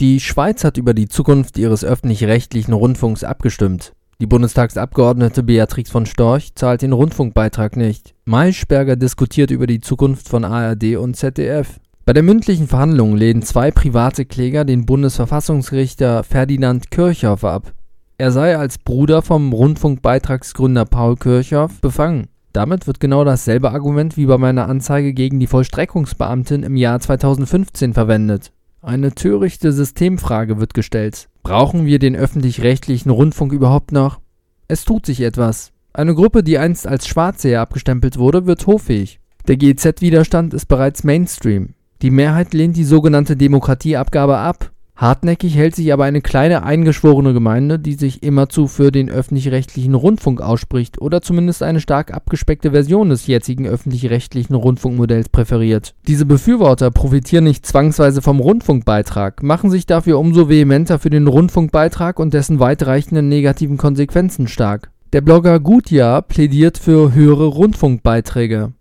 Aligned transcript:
Die 0.00 0.20
Schweiz 0.20 0.62
hat 0.62 0.76
über 0.76 0.94
die 0.94 1.08
Zukunft 1.08 1.58
ihres 1.58 1.84
öffentlich-rechtlichen 1.84 2.72
Rundfunks 2.72 3.24
abgestimmt. 3.24 3.94
Die 4.20 4.28
Bundestagsabgeordnete 4.28 5.42
Beatrix 5.42 5.90
von 5.90 6.06
Storch 6.06 6.54
zahlt 6.54 6.82
den 6.82 6.92
Rundfunkbeitrag 6.92 7.76
nicht. 7.76 8.14
Maischberger 8.24 8.94
diskutiert 8.94 9.50
über 9.50 9.66
die 9.66 9.80
Zukunft 9.80 10.28
von 10.28 10.44
ARD 10.44 10.96
und 10.98 11.16
ZDF. 11.16 11.80
Bei 12.04 12.12
der 12.12 12.22
mündlichen 12.22 12.68
Verhandlung 12.68 13.16
lehnen 13.16 13.42
zwei 13.42 13.72
private 13.72 14.24
Kläger 14.24 14.64
den 14.64 14.86
Bundesverfassungsrichter 14.86 16.22
Ferdinand 16.22 16.92
Kirchhoff 16.92 17.42
ab. 17.42 17.72
Er 18.18 18.30
sei 18.30 18.56
als 18.56 18.78
Bruder 18.78 19.22
vom 19.22 19.52
Rundfunkbeitragsgründer 19.52 20.84
Paul 20.84 21.16
Kirchhoff 21.16 21.80
befangen. 21.80 22.28
Damit 22.52 22.86
wird 22.86 23.00
genau 23.00 23.24
dasselbe 23.24 23.72
Argument 23.72 24.16
wie 24.16 24.26
bei 24.26 24.38
meiner 24.38 24.68
Anzeige 24.68 25.12
gegen 25.12 25.40
die 25.40 25.48
Vollstreckungsbeamtin 25.48 26.62
im 26.62 26.76
Jahr 26.76 27.00
2015 27.00 27.94
verwendet. 27.94 28.52
Eine 28.80 29.12
törichte 29.12 29.72
Systemfrage 29.72 30.60
wird 30.60 30.72
gestellt. 30.72 31.28
Brauchen 31.42 31.84
wir 31.84 31.98
den 31.98 32.14
öffentlich-rechtlichen 32.14 33.10
Rundfunk 33.10 33.52
überhaupt 33.52 33.90
noch? 33.90 34.20
Es 34.68 34.84
tut 34.84 35.04
sich 35.04 35.20
etwas. 35.22 35.72
Eine 35.92 36.14
Gruppe, 36.14 36.44
die 36.44 36.58
einst 36.58 36.86
als 36.86 37.08
Schwarzseher 37.08 37.60
abgestempelt 37.60 38.18
wurde, 38.18 38.46
wird 38.46 38.68
hoffähig. 38.68 39.18
Der 39.48 39.56
GZ-Widerstand 39.56 40.54
ist 40.54 40.66
bereits 40.66 41.02
Mainstream. 41.02 41.74
Die 42.02 42.10
Mehrheit 42.10 42.54
lehnt 42.54 42.76
die 42.76 42.84
sogenannte 42.84 43.36
Demokratieabgabe 43.36 44.38
ab. 44.38 44.70
Hartnäckig 44.98 45.54
hält 45.54 45.76
sich 45.76 45.92
aber 45.92 46.06
eine 46.06 46.20
kleine 46.20 46.64
eingeschworene 46.64 47.32
Gemeinde, 47.32 47.78
die 47.78 47.94
sich 47.94 48.24
immerzu 48.24 48.66
für 48.66 48.90
den 48.90 49.08
öffentlich-rechtlichen 49.08 49.94
Rundfunk 49.94 50.40
ausspricht 50.40 51.00
oder 51.00 51.22
zumindest 51.22 51.62
eine 51.62 51.78
stark 51.78 52.12
abgespeckte 52.12 52.72
Version 52.72 53.08
des 53.08 53.28
jetzigen 53.28 53.64
öffentlich-rechtlichen 53.64 54.56
Rundfunkmodells 54.56 55.28
präferiert. 55.28 55.94
Diese 56.08 56.26
Befürworter 56.26 56.90
profitieren 56.90 57.44
nicht 57.44 57.64
zwangsweise 57.64 58.22
vom 58.22 58.40
Rundfunkbeitrag, 58.40 59.40
machen 59.44 59.70
sich 59.70 59.86
dafür 59.86 60.18
umso 60.18 60.48
vehementer 60.48 60.98
für 60.98 61.10
den 61.10 61.28
Rundfunkbeitrag 61.28 62.18
und 62.18 62.34
dessen 62.34 62.58
weitreichenden 62.58 63.28
negativen 63.28 63.76
Konsequenzen 63.76 64.48
stark. 64.48 64.90
Der 65.12 65.20
Blogger 65.20 65.60
Gutjahr 65.60 66.22
plädiert 66.22 66.76
für 66.76 67.14
höhere 67.14 67.46
Rundfunkbeiträge. 67.46 68.72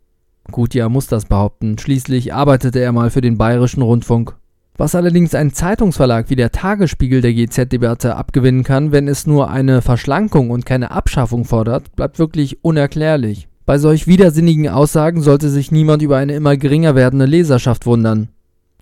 Gutjahr 0.50 0.90
muss 0.90 1.06
das 1.06 1.26
behaupten, 1.26 1.78
schließlich 1.78 2.34
arbeitete 2.34 2.80
er 2.80 2.92
mal 2.92 3.12
für 3.12 3.22
den 3.22 3.38
Bayerischen 3.38 3.84
Rundfunk. 3.84 4.36
Was 4.80 4.94
allerdings 4.94 5.34
ein 5.34 5.54
Zeitungsverlag 5.54 6.30
wie 6.30 6.36
der 6.36 6.52
Tagesspiegel 6.52 7.22
der 7.22 7.34
GZ-Debatte 7.34 8.16
abgewinnen 8.16 8.64
kann, 8.64 8.92
wenn 8.92 9.08
es 9.08 9.26
nur 9.26 9.50
eine 9.50 9.82
Verschlankung 9.82 10.52
und 10.52 10.68
keine 10.68 10.92
Abschaffung 10.92 11.46
fordert, 11.46 11.96
bleibt 11.96 12.20
wirklich 12.20 12.64
unerklärlich. 12.64 13.48
Bei 13.66 13.80
solch 13.80 14.06
widersinnigen 14.06 14.70
Aussagen 14.70 15.24
sollte 15.24 15.50
sich 15.50 15.72
niemand 15.72 16.04
über 16.04 16.18
eine 16.18 16.36
immer 16.36 16.58
geringer 16.58 16.94
werdende 16.94 17.26
Leserschaft 17.26 17.88
wundern. 17.88 18.30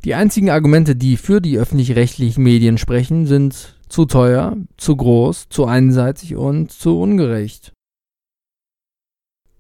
Die 0.03 0.15
einzigen 0.15 0.49
Argumente, 0.49 0.97
die 0.97 1.15
für 1.15 1.39
die 1.39 1.57
öffentlich-rechtlichen 1.57 2.43
Medien 2.43 2.77
sprechen, 2.77 3.25
sind 3.25 3.77
zu 3.87 4.05
teuer, 4.05 4.57
zu 4.75 4.97
groß, 4.97 5.47
zu 5.49 5.65
einseitig 5.65 6.35
und 6.35 6.71
zu 6.71 6.99
ungerecht. 6.99 7.71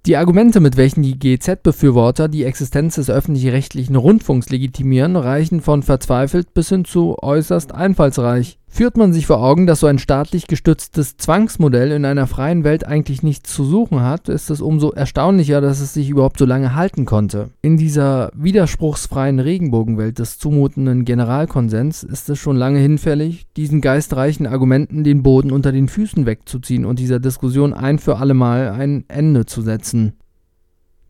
Die 0.05 0.17
Argumente, 0.17 0.59
mit 0.59 0.77
welchen 0.77 1.01
die 1.01 1.17
GZ-Befürworter 1.17 2.27
die 2.27 2.43
Existenz 2.43 2.93
des 2.93 3.09
öffentlich-rechtlichen 3.09 3.95
Rundfunks 3.95 4.49
legitimieren, 4.49 5.15
reichen 5.15 5.61
von 5.61 5.81
verzweifelt 5.81 6.53
bis 6.53 6.69
hin 6.69 6.85
zu 6.85 7.17
äußerst 7.23 7.73
einfallsreich. 7.73 8.59
Führt 8.75 8.97
man 8.97 9.13
sich 9.13 9.25
vor 9.25 9.41
Augen, 9.41 9.67
dass 9.67 9.79
so 9.79 9.87
ein 9.87 9.99
staatlich 9.99 10.47
gestütztes 10.47 11.15
Zwangsmodell 11.15 11.93
in 11.93 12.03
einer 12.03 12.27
freien 12.27 12.65
Welt 12.65 12.85
eigentlich 12.85 13.23
nichts 13.23 13.53
zu 13.53 13.63
suchen 13.63 14.01
hat, 14.01 14.27
ist 14.27 14.49
es 14.49 14.59
umso 14.59 14.91
erstaunlicher, 14.91 15.61
dass 15.61 15.79
es 15.79 15.93
sich 15.93 16.09
überhaupt 16.09 16.37
so 16.37 16.45
lange 16.45 16.75
halten 16.75 17.05
konnte. 17.05 17.51
In 17.61 17.77
dieser 17.77 18.31
widerspruchsfreien 18.35 19.39
Regenbogenwelt 19.39 20.19
des 20.19 20.39
zumutenden 20.39 21.05
Generalkonsens 21.05 22.03
ist 22.03 22.27
es 22.27 22.37
schon 22.37 22.57
lange 22.57 22.79
hinfällig, 22.79 23.47
diesen 23.55 23.79
geistreichen 23.79 24.45
Argumenten 24.45 25.05
den 25.05 25.23
Boden 25.23 25.51
unter 25.51 25.71
den 25.71 25.87
Füßen 25.87 26.25
wegzuziehen 26.25 26.83
und 26.83 26.99
dieser 26.99 27.21
Diskussion 27.21 27.73
ein 27.73 27.97
für 27.97 28.17
allemal 28.17 28.71
ein 28.71 29.05
Ende 29.07 29.45
zu 29.45 29.61
setzen. 29.61 30.17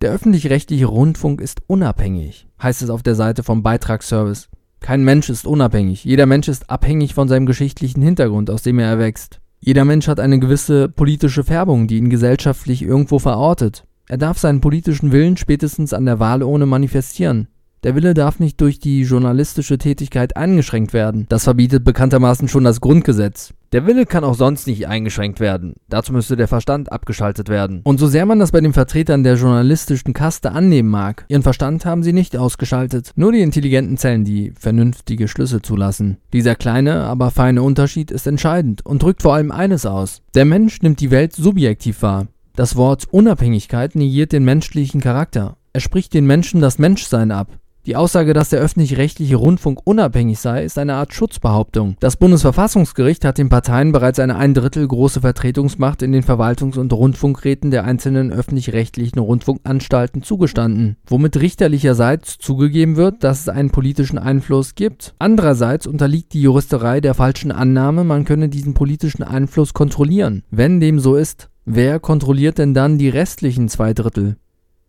Der 0.01 0.11
öffentlich-rechtliche 0.11 0.85
Rundfunk 0.85 1.41
ist 1.41 1.61
unabhängig, 1.65 2.47
heißt 2.61 2.83
es 2.83 2.91
auf 2.91 3.01
der 3.01 3.15
Seite 3.15 3.41
vom 3.41 3.63
Beitragsservice. 3.63 4.49
Kein 4.79 5.03
Mensch 5.03 5.29
ist 5.29 5.47
unabhängig. 5.47 6.03
Jeder 6.05 6.25
Mensch 6.25 6.47
ist 6.47 6.69
abhängig 6.69 7.13
von 7.13 7.27
seinem 7.27 7.45
geschichtlichen 7.45 8.01
Hintergrund, 8.01 8.49
aus 8.49 8.61
dem 8.61 8.79
er 8.79 8.87
erwächst. 8.87 9.39
Jeder 9.59 9.83
Mensch 9.83 10.07
hat 10.07 10.19
eine 10.19 10.39
gewisse 10.39 10.89
politische 10.89 11.43
Färbung, 11.43 11.87
die 11.87 11.97
ihn 11.97 12.09
gesellschaftlich 12.09 12.83
irgendwo 12.83 13.17
verortet. 13.17 13.85
Er 14.07 14.17
darf 14.17 14.37
seinen 14.37 14.61
politischen 14.61 15.11
Willen 15.11 15.37
spätestens 15.37 15.93
an 15.93 16.05
der 16.05 16.19
Wahlurne 16.19 16.67
manifestieren. 16.67 17.47
Der 17.83 17.95
Wille 17.95 18.13
darf 18.13 18.39
nicht 18.39 18.61
durch 18.61 18.79
die 18.79 19.01
journalistische 19.01 19.77
Tätigkeit 19.77 20.37
eingeschränkt 20.37 20.93
werden. 20.93 21.25
Das 21.29 21.43
verbietet 21.43 21.83
bekanntermaßen 21.83 22.47
schon 22.47 22.63
das 22.63 22.81
Grundgesetz. 22.81 23.53
Der 23.75 23.85
Wille 23.85 24.05
kann 24.05 24.23
auch 24.23 24.35
sonst 24.35 24.67
nicht 24.67 24.87
eingeschränkt 24.87 25.41
werden. 25.41 25.73
Dazu 25.89 26.13
müsste 26.13 26.37
der 26.37 26.47
Verstand 26.47 26.93
abgeschaltet 26.93 27.49
werden. 27.49 27.81
Und 27.83 27.99
so 27.99 28.07
sehr 28.07 28.25
man 28.25 28.39
das 28.39 28.53
bei 28.53 28.61
den 28.61 28.71
Vertretern 28.71 29.25
der 29.25 29.35
journalistischen 29.35 30.13
Kaste 30.13 30.53
annehmen 30.53 30.87
mag, 30.87 31.25
ihren 31.27 31.43
Verstand 31.43 31.83
haben 31.85 32.01
sie 32.01 32.13
nicht 32.13 32.37
ausgeschaltet. 32.37 33.11
Nur 33.17 33.33
die 33.33 33.41
intelligenten 33.41 33.97
Zellen, 33.97 34.23
die 34.23 34.53
vernünftige 34.57 35.27
Schlüsse 35.27 35.61
zulassen. 35.61 36.19
Dieser 36.31 36.55
kleine, 36.55 37.03
aber 37.03 37.31
feine 37.31 37.63
Unterschied 37.63 38.11
ist 38.11 38.27
entscheidend 38.27 38.85
und 38.85 39.03
drückt 39.03 39.23
vor 39.23 39.33
allem 39.33 39.51
eines 39.51 39.85
aus. 39.85 40.21
Der 40.35 40.45
Mensch 40.45 40.81
nimmt 40.81 41.01
die 41.01 41.11
Welt 41.11 41.33
subjektiv 41.33 42.01
wahr. 42.01 42.27
Das 42.55 42.77
Wort 42.77 43.09
Unabhängigkeit 43.11 43.93
negiert 43.95 44.31
den 44.31 44.45
menschlichen 44.45 45.01
Charakter. 45.01 45.57
Er 45.73 45.81
spricht 45.81 46.13
den 46.13 46.25
Menschen 46.25 46.61
das 46.61 46.79
Menschsein 46.79 47.29
ab. 47.29 47.49
Die 47.85 47.95
Aussage, 47.95 48.33
dass 48.33 48.49
der 48.49 48.61
öffentlich-rechtliche 48.61 49.35
Rundfunk 49.35 49.79
unabhängig 49.83 50.39
sei, 50.39 50.63
ist 50.63 50.79
eine 50.79 50.95
Art 50.95 51.13
Schutzbehauptung. 51.13 51.97
Das 51.99 52.17
Bundesverfassungsgericht 52.17 53.23
hat 53.23 53.37
den 53.37 53.49
Parteien 53.49 53.91
bereits 53.91 54.17
eine 54.17 54.37
ein 54.37 54.55
Drittel 54.55 54.87
große 54.87 55.21
Vertretungsmacht 55.21 56.01
in 56.01 56.11
den 56.11 56.23
Verwaltungs- 56.23 56.79
und 56.79 56.91
Rundfunkräten 56.91 57.69
der 57.69 57.83
einzelnen 57.83 58.31
öffentlich-rechtlichen 58.31 59.19
Rundfunkanstalten 59.19 60.23
zugestanden, 60.23 60.97
womit 61.05 61.37
richterlicherseits 61.37 62.39
zugegeben 62.39 62.95
wird, 62.95 63.23
dass 63.23 63.41
es 63.41 63.49
einen 63.49 63.69
politischen 63.69 64.17
Einfluss 64.17 64.73
gibt. 64.73 65.13
Andererseits 65.19 65.85
unterliegt 65.85 66.33
die 66.33 66.41
Juristerei 66.41 67.01
der 67.01 67.13
falschen 67.13 67.51
Annahme, 67.51 68.03
man 68.03 68.25
könne 68.25 68.49
diesen 68.49 68.73
politischen 68.73 69.21
Einfluss 69.21 69.75
kontrollieren. 69.75 70.43
Wenn 70.49 70.79
dem 70.79 70.99
so 70.99 71.15
ist, 71.15 71.49
wer 71.65 71.99
kontrolliert 71.99 72.57
denn 72.57 72.73
dann 72.73 72.97
die 72.97 73.09
restlichen 73.09 73.69
zwei 73.69 73.93
Drittel? 73.93 74.37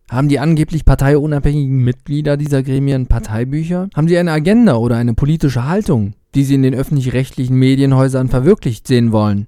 Haben 0.09 0.29
die 0.29 0.39
angeblich 0.39 0.85
parteiunabhängigen 0.85 1.83
Mitglieder 1.83 2.37
dieser 2.37 2.63
Gremien 2.63 3.07
Parteibücher? 3.07 3.89
Haben 3.93 4.07
sie 4.07 4.17
eine 4.17 4.31
Agenda 4.31 4.75
oder 4.77 4.95
eine 4.95 5.13
politische 5.13 5.65
Haltung, 5.65 6.13
die 6.33 6.45
sie 6.45 6.55
in 6.55 6.63
den 6.63 6.73
öffentlich-rechtlichen 6.73 7.55
Medienhäusern 7.55 8.29
verwirklicht 8.29 8.87
sehen 8.87 9.11
wollen? 9.11 9.47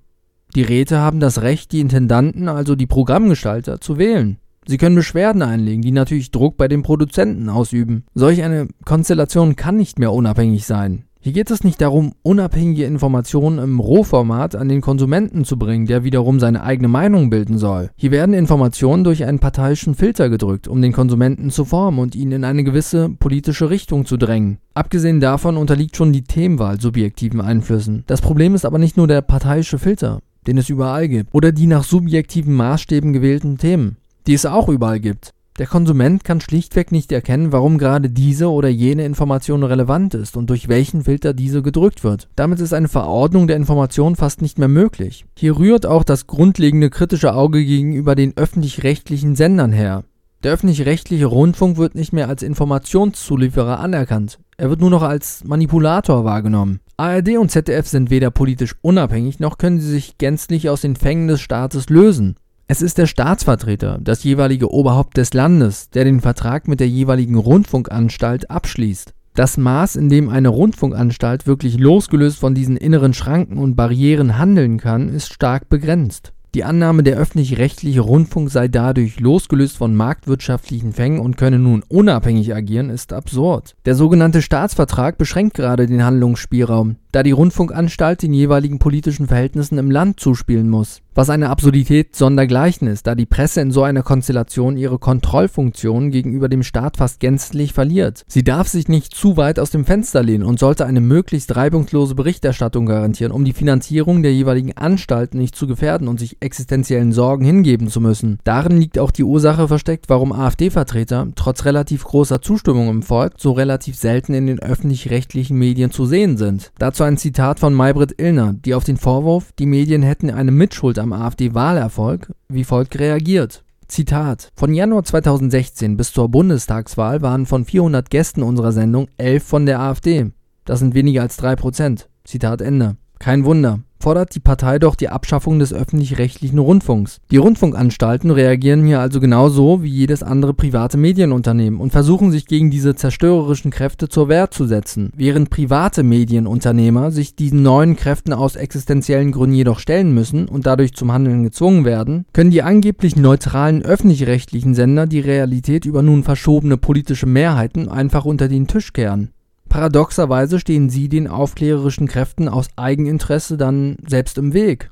Die 0.56 0.64
Räte 0.64 0.98
haben 0.98 1.22
das 1.22 1.42
Recht, 1.42 1.72
die 1.72 1.80
Intendanten, 1.80 2.50
also 2.50 2.76
die 2.76 2.88
Programmgestalter, 2.88 3.80
zu 3.80 3.98
wählen. 3.98 4.38
Sie 4.68 4.78
können 4.78 4.96
Beschwerden 4.96 5.42
einlegen, 5.42 5.82
die 5.82 5.92
natürlich 5.92 6.32
Druck 6.32 6.58
bei 6.58 6.68
den 6.68 6.84
Produzenten 6.84 7.50
ausüben. 7.50 8.04
Solch 8.14 8.44
eine 8.44 8.68
Konstellation 8.84 9.56
kann 9.56 9.78
nicht 9.78 9.98
mehr 9.98 10.12
unabhängig 10.12 10.66
sein. 10.66 11.06
Hier 11.22 11.34
geht 11.34 11.52
es 11.52 11.66
nicht 11.66 11.82
darum, 11.82 12.14
unabhängige 12.24 12.86
Informationen 12.86 13.60
im 13.60 13.82
Rohformat 13.82 14.56
an 14.56 14.70
den 14.70 14.80
Konsumenten 14.80 15.44
zu 15.44 15.60
bringen, 15.60 15.86
der 15.86 16.06
wiederum 16.06 16.40
seine 16.40 16.64
eigene 16.64 16.88
Meinung 16.88 17.30
bilden 17.30 17.58
soll. 17.58 17.90
Hier 17.98 18.12
werden 18.12 18.34
Informationen 18.34 19.04
durch 19.04 19.26
einen 19.26 19.40
parteiischen 19.40 19.96
Filter 19.96 20.30
gedrückt, 20.30 20.70
um 20.70 20.82
den 20.82 20.94
Konsumenten 20.94 21.50
zu 21.50 21.66
formen 21.66 22.00
und 22.00 22.16
ihn 22.16 22.32
in 22.32 22.46
eine 22.46 22.64
gewisse 22.64 23.10
politische 23.10 23.70
Richtung 23.70 24.06
zu 24.06 24.16
drängen. 24.16 24.60
Abgesehen 24.74 25.20
davon 25.20 25.58
unterliegt 25.58 25.98
schon 25.98 26.14
die 26.14 26.24
Themenwahl 26.24 26.80
subjektiven 26.80 27.42
Einflüssen. 27.42 28.06
Das 28.08 28.22
Problem 28.22 28.56
ist 28.56 28.64
aber 28.64 28.78
nicht 28.78 28.96
nur 28.96 29.08
der 29.08 29.22
parteiische 29.22 29.78
Filter, 29.78 30.22
den 30.48 30.58
es 30.58 30.70
überall 30.70 31.10
gibt, 31.10 31.34
oder 31.34 31.52
die 31.52 31.68
nach 31.68 31.84
subjektiven 31.84 32.54
Maßstäben 32.54 33.12
gewählten 33.12 33.58
Themen, 33.58 33.98
die 34.26 34.36
es 34.36 34.46
auch 34.46 34.70
überall 34.70 35.02
gibt. 35.02 35.34
Der 35.60 35.68
Konsument 35.68 36.24
kann 36.24 36.40
schlichtweg 36.40 36.94
nicht 36.94 37.12
erkennen, 37.12 37.52
warum 37.52 37.78
gerade 37.78 38.10
diese 38.10 38.50
oder 38.50 38.70
jene 38.70 39.04
Information 39.04 39.64
relevant 39.64 40.14
ist 40.14 40.38
und 40.38 40.50
durch 40.50 40.70
welchen 40.70 41.04
Filter 41.04 41.34
diese 41.34 41.62
gedrückt 41.62 42.06
wird. 42.06 42.30
Damit 42.38 42.62
ist 42.62 42.74
eine 42.74 42.88
Verordnung 42.88 43.46
der 43.46 43.58
Information 43.58 44.16
fast 44.16 44.42
nicht 44.42 44.58
mehr 44.58 44.70
möglich. 44.70 45.26
Hier 45.38 45.60
rührt 45.60 45.86
auch 45.86 46.06
das 46.06 46.28
grundlegende 46.28 46.90
kritische 46.90 47.34
Auge 47.34 47.66
gegenüber 47.66 48.16
den 48.16 48.38
öffentlich-rechtlichen 48.38 49.36
Sendern 49.36 49.74
her. 49.74 50.06
Der 50.44 50.54
öffentlich-rechtliche 50.54 51.26
Rundfunk 51.26 51.76
wird 51.76 51.94
nicht 51.94 52.14
mehr 52.14 52.30
als 52.30 52.42
Informationszulieferer 52.42 53.82
anerkannt. 53.82 54.40
Er 54.56 54.70
wird 54.70 54.80
nur 54.80 54.90
noch 54.90 55.04
als 55.04 55.44
Manipulator 55.44 56.24
wahrgenommen. 56.24 56.80
ARD 56.96 57.38
und 57.38 57.52
ZDF 57.52 57.86
sind 57.86 58.10
weder 58.10 58.32
politisch 58.32 58.76
unabhängig, 58.82 59.42
noch 59.42 59.58
können 59.58 59.82
sie 59.82 59.90
sich 59.90 60.18
gänzlich 60.18 60.70
aus 60.70 60.80
den 60.80 60.96
Fängen 60.96 61.28
des 61.28 61.42
Staates 61.42 61.90
lösen. 61.90 62.38
Es 62.72 62.84
ist 62.84 63.00
der 63.00 63.08
Staatsvertreter, 63.08 63.98
das 64.00 64.24
jeweilige 64.24 64.72
Oberhaupt 64.72 65.18
des 65.18 65.34
Landes, 65.34 65.90
der 65.90 66.04
den 66.04 66.22
Vertrag 66.22 66.68
mit 66.68 66.80
der 66.80 66.88
jeweiligen 66.88 67.34
Rundfunkanstalt 67.34 68.52
abschließt. 68.52 69.16
Das 69.34 69.58
Maß, 69.58 69.96
in 69.96 70.08
dem 70.08 70.30
eine 70.30 70.50
Rundfunkanstalt 70.50 71.48
wirklich 71.48 71.80
losgelöst 71.80 72.38
von 72.38 72.54
diesen 72.54 72.78
inneren 72.78 73.16
Schranken 73.16 73.58
und 73.58 73.76
Barrieren 73.76 74.38
handeln 74.38 74.78
kann, 74.78 75.10
ist 75.10 75.34
stark 75.34 75.68
begrenzt. 75.70 76.32
Die 76.56 76.64
Annahme, 76.64 77.02
der 77.02 77.18
öffentlich-rechtliche 77.18 78.02
Rundfunk 78.02 78.52
sei 78.52 78.68
dadurch 78.68 79.20
losgelöst 79.20 79.78
von 79.78 79.96
marktwirtschaftlichen 79.96 80.94
Fängen 80.94 81.20
und 81.20 81.38
könne 81.38 81.58
nun 81.58 81.84
unabhängig 81.88 82.56
agieren, 82.56 82.90
ist 82.90 83.14
absurd. 83.14 83.76
Der 83.86 83.94
sogenannte 83.94 84.44
Staatsvertrag 84.44 85.18
beschränkt 85.18 85.56
gerade 85.56 85.86
den 85.88 86.04
Handlungsspielraum. 86.04 86.98
Da 87.12 87.24
die 87.24 87.32
Rundfunkanstalt 87.32 88.22
den 88.22 88.34
jeweiligen 88.34 88.80
politischen 88.80 89.28
Verhältnissen 89.28 89.78
im 89.78 89.92
Land 89.92 90.20
zuspielen 90.20 90.70
muss 90.70 91.02
was 91.20 91.30
eine 91.30 91.50
Absurdität 91.50 92.16
sondergleichen 92.16 92.88
ist, 92.88 93.06
da 93.06 93.14
die 93.14 93.26
Presse 93.26 93.60
in 93.60 93.72
so 93.72 93.84
einer 93.84 94.04
Konstellation 94.04 94.78
ihre 94.78 95.00
Kontrollfunktion 95.00 96.12
gegenüber 96.12 96.48
dem 96.48 96.64
Staat 96.64 96.96
fast 96.96 97.20
gänzlich 97.20 97.74
verliert. 97.74 98.24
Sie 98.30 98.46
darf 98.46 98.70
sich 98.70 98.88
nicht 98.88 99.14
zu 99.14 99.36
weit 99.36 99.60
aus 99.60 99.70
dem 99.70 99.84
Fenster 99.84 100.24
lehnen 100.24 100.46
und 100.46 100.60
sollte 100.60 100.86
eine 100.86 101.02
möglichst 101.02 101.58
reibungslose 101.58 102.16
Berichterstattung 102.16 102.86
garantieren, 102.86 103.34
um 103.34 103.44
die 103.44 103.52
Finanzierung 103.52 104.24
der 104.24 104.34
jeweiligen 104.34 104.78
Anstalten 104.78 105.40
nicht 105.40 105.58
zu 105.58 105.68
gefährden 105.68 106.08
und 106.08 106.22
sich 106.22 106.38
existenziellen 106.40 107.12
Sorgen 107.12 107.44
hingeben 107.44 107.90
zu 107.90 108.00
müssen. 108.00 108.40
Darin 108.46 108.78
liegt 108.78 108.98
auch 108.98 109.12
die 109.12 109.26
Ursache 109.26 109.68
versteckt, 109.68 110.06
warum 110.08 110.32
AfD-Vertreter 110.32 111.28
trotz 111.36 111.66
relativ 111.66 112.06
großer 112.06 112.42
Zustimmung 112.42 112.88
im 112.88 113.04
Volk 113.04 113.34
so 113.38 113.52
relativ 113.52 113.98
selten 113.98 114.34
in 114.34 114.48
den 114.48 114.60
öffentlich-rechtlichen 114.60 115.58
Medien 115.58 115.92
zu 115.92 116.06
sehen 116.06 116.38
sind. 116.38 116.72
Dazu 116.80 116.99
ein 117.04 117.18
Zitat 117.18 117.60
von 117.60 117.74
Maybrit 117.74 118.20
Illner, 118.22 118.54
die 118.54 118.74
auf 118.74 118.84
den 118.84 118.98
Vorwurf, 118.98 119.52
die 119.60 119.66
Medien 119.66 120.02
hätten 120.02 120.30
eine 120.30 120.52
Mitschuld 120.52 120.98
am 120.98 121.14
am 121.14 121.22
AfD-Wahlerfolg 121.22 122.32
wie 122.50 122.64
folgt 122.64 123.00
reagiert. 123.00 123.64
Zitat: 123.88 124.52
Von 124.56 124.74
Januar 124.74 125.04
2016 125.04 125.98
bis 125.98 126.14
zur 126.14 126.30
Bundestagswahl 126.30 127.22
waren 127.22 127.46
von 127.46 127.66
400 127.66 128.10
Gästen 128.10 128.44
unserer 128.44 128.72
Sendung 128.72 129.08
11 129.18 129.44
von 129.44 129.66
der 129.66 129.80
AfD. 129.80 130.32
Das 130.66 130.80
sind 130.80 130.94
weniger 130.94 131.24
als 131.24 131.42
3%. 131.42 132.06
Zitat 132.24 132.62
Ende. 132.62 132.98
Kein 133.18 133.44
Wunder 133.46 133.80
fordert 134.00 134.34
die 134.34 134.40
Partei 134.40 134.80
doch 134.80 134.96
die 134.96 135.10
Abschaffung 135.10 135.60
des 135.60 135.74
öffentlich-rechtlichen 135.74 136.60
Rundfunks. 136.60 137.20
Die 137.32 137.38
Rundfunkanstalten 137.38 138.32
reagieren 138.32 138.86
hier 138.86 139.00
also 139.00 139.20
genauso 139.20 139.84
wie 139.84 139.90
jedes 139.90 140.24
andere 140.24 140.54
private 140.54 140.98
Medienunternehmen 140.98 141.80
und 141.80 141.92
versuchen 141.92 142.32
sich 142.32 142.46
gegen 142.46 142.72
diese 142.72 142.96
zerstörerischen 142.96 143.72
Kräfte 143.72 144.10
zur 144.10 144.30
Wehr 144.30 144.52
zu 144.52 144.66
setzen. 144.66 145.12
Während 145.16 145.50
private 145.50 146.04
Medienunternehmer 146.04 147.12
sich 147.12 147.36
diesen 147.36 147.62
neuen 147.62 147.96
Kräften 147.96 148.34
aus 148.34 148.56
existenziellen 148.56 149.32
Gründen 149.32 149.56
jedoch 149.56 149.80
stellen 149.80 150.14
müssen 150.14 150.48
und 150.48 150.66
dadurch 150.66 150.94
zum 150.94 151.12
Handeln 151.12 151.44
gezwungen 151.44 151.86
werden, 151.86 152.26
können 152.34 152.52
die 152.52 152.64
angeblich 152.64 153.16
neutralen 153.16 153.84
öffentlich-rechtlichen 153.84 154.76
Sender 154.76 155.08
die 155.08 155.20
Realität 155.20 155.86
über 155.86 156.02
nun 156.02 156.24
verschobene 156.24 156.78
politische 156.78 157.26
Mehrheiten 157.26 157.90
einfach 157.90 158.26
unter 158.26 158.48
den 158.48 158.68
Tisch 158.68 158.94
kehren. 158.94 159.32
Paradoxerweise 159.70 160.60
stehen 160.60 160.90
sie 160.90 161.10
den 161.10 161.28
aufklärerischen 161.28 162.08
Kräften 162.08 162.50
aus 162.50 162.70
Eigeninteresse 162.76 163.56
dann 163.56 163.98
selbst 164.06 164.38
im 164.38 164.54
Weg. 164.54 164.92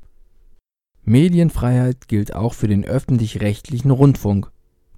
Medienfreiheit 1.03 2.07
gilt 2.07 2.35
auch 2.35 2.53
für 2.53 2.67
den 2.67 2.85
öffentlich-rechtlichen 2.85 3.91
Rundfunk. 3.91 4.51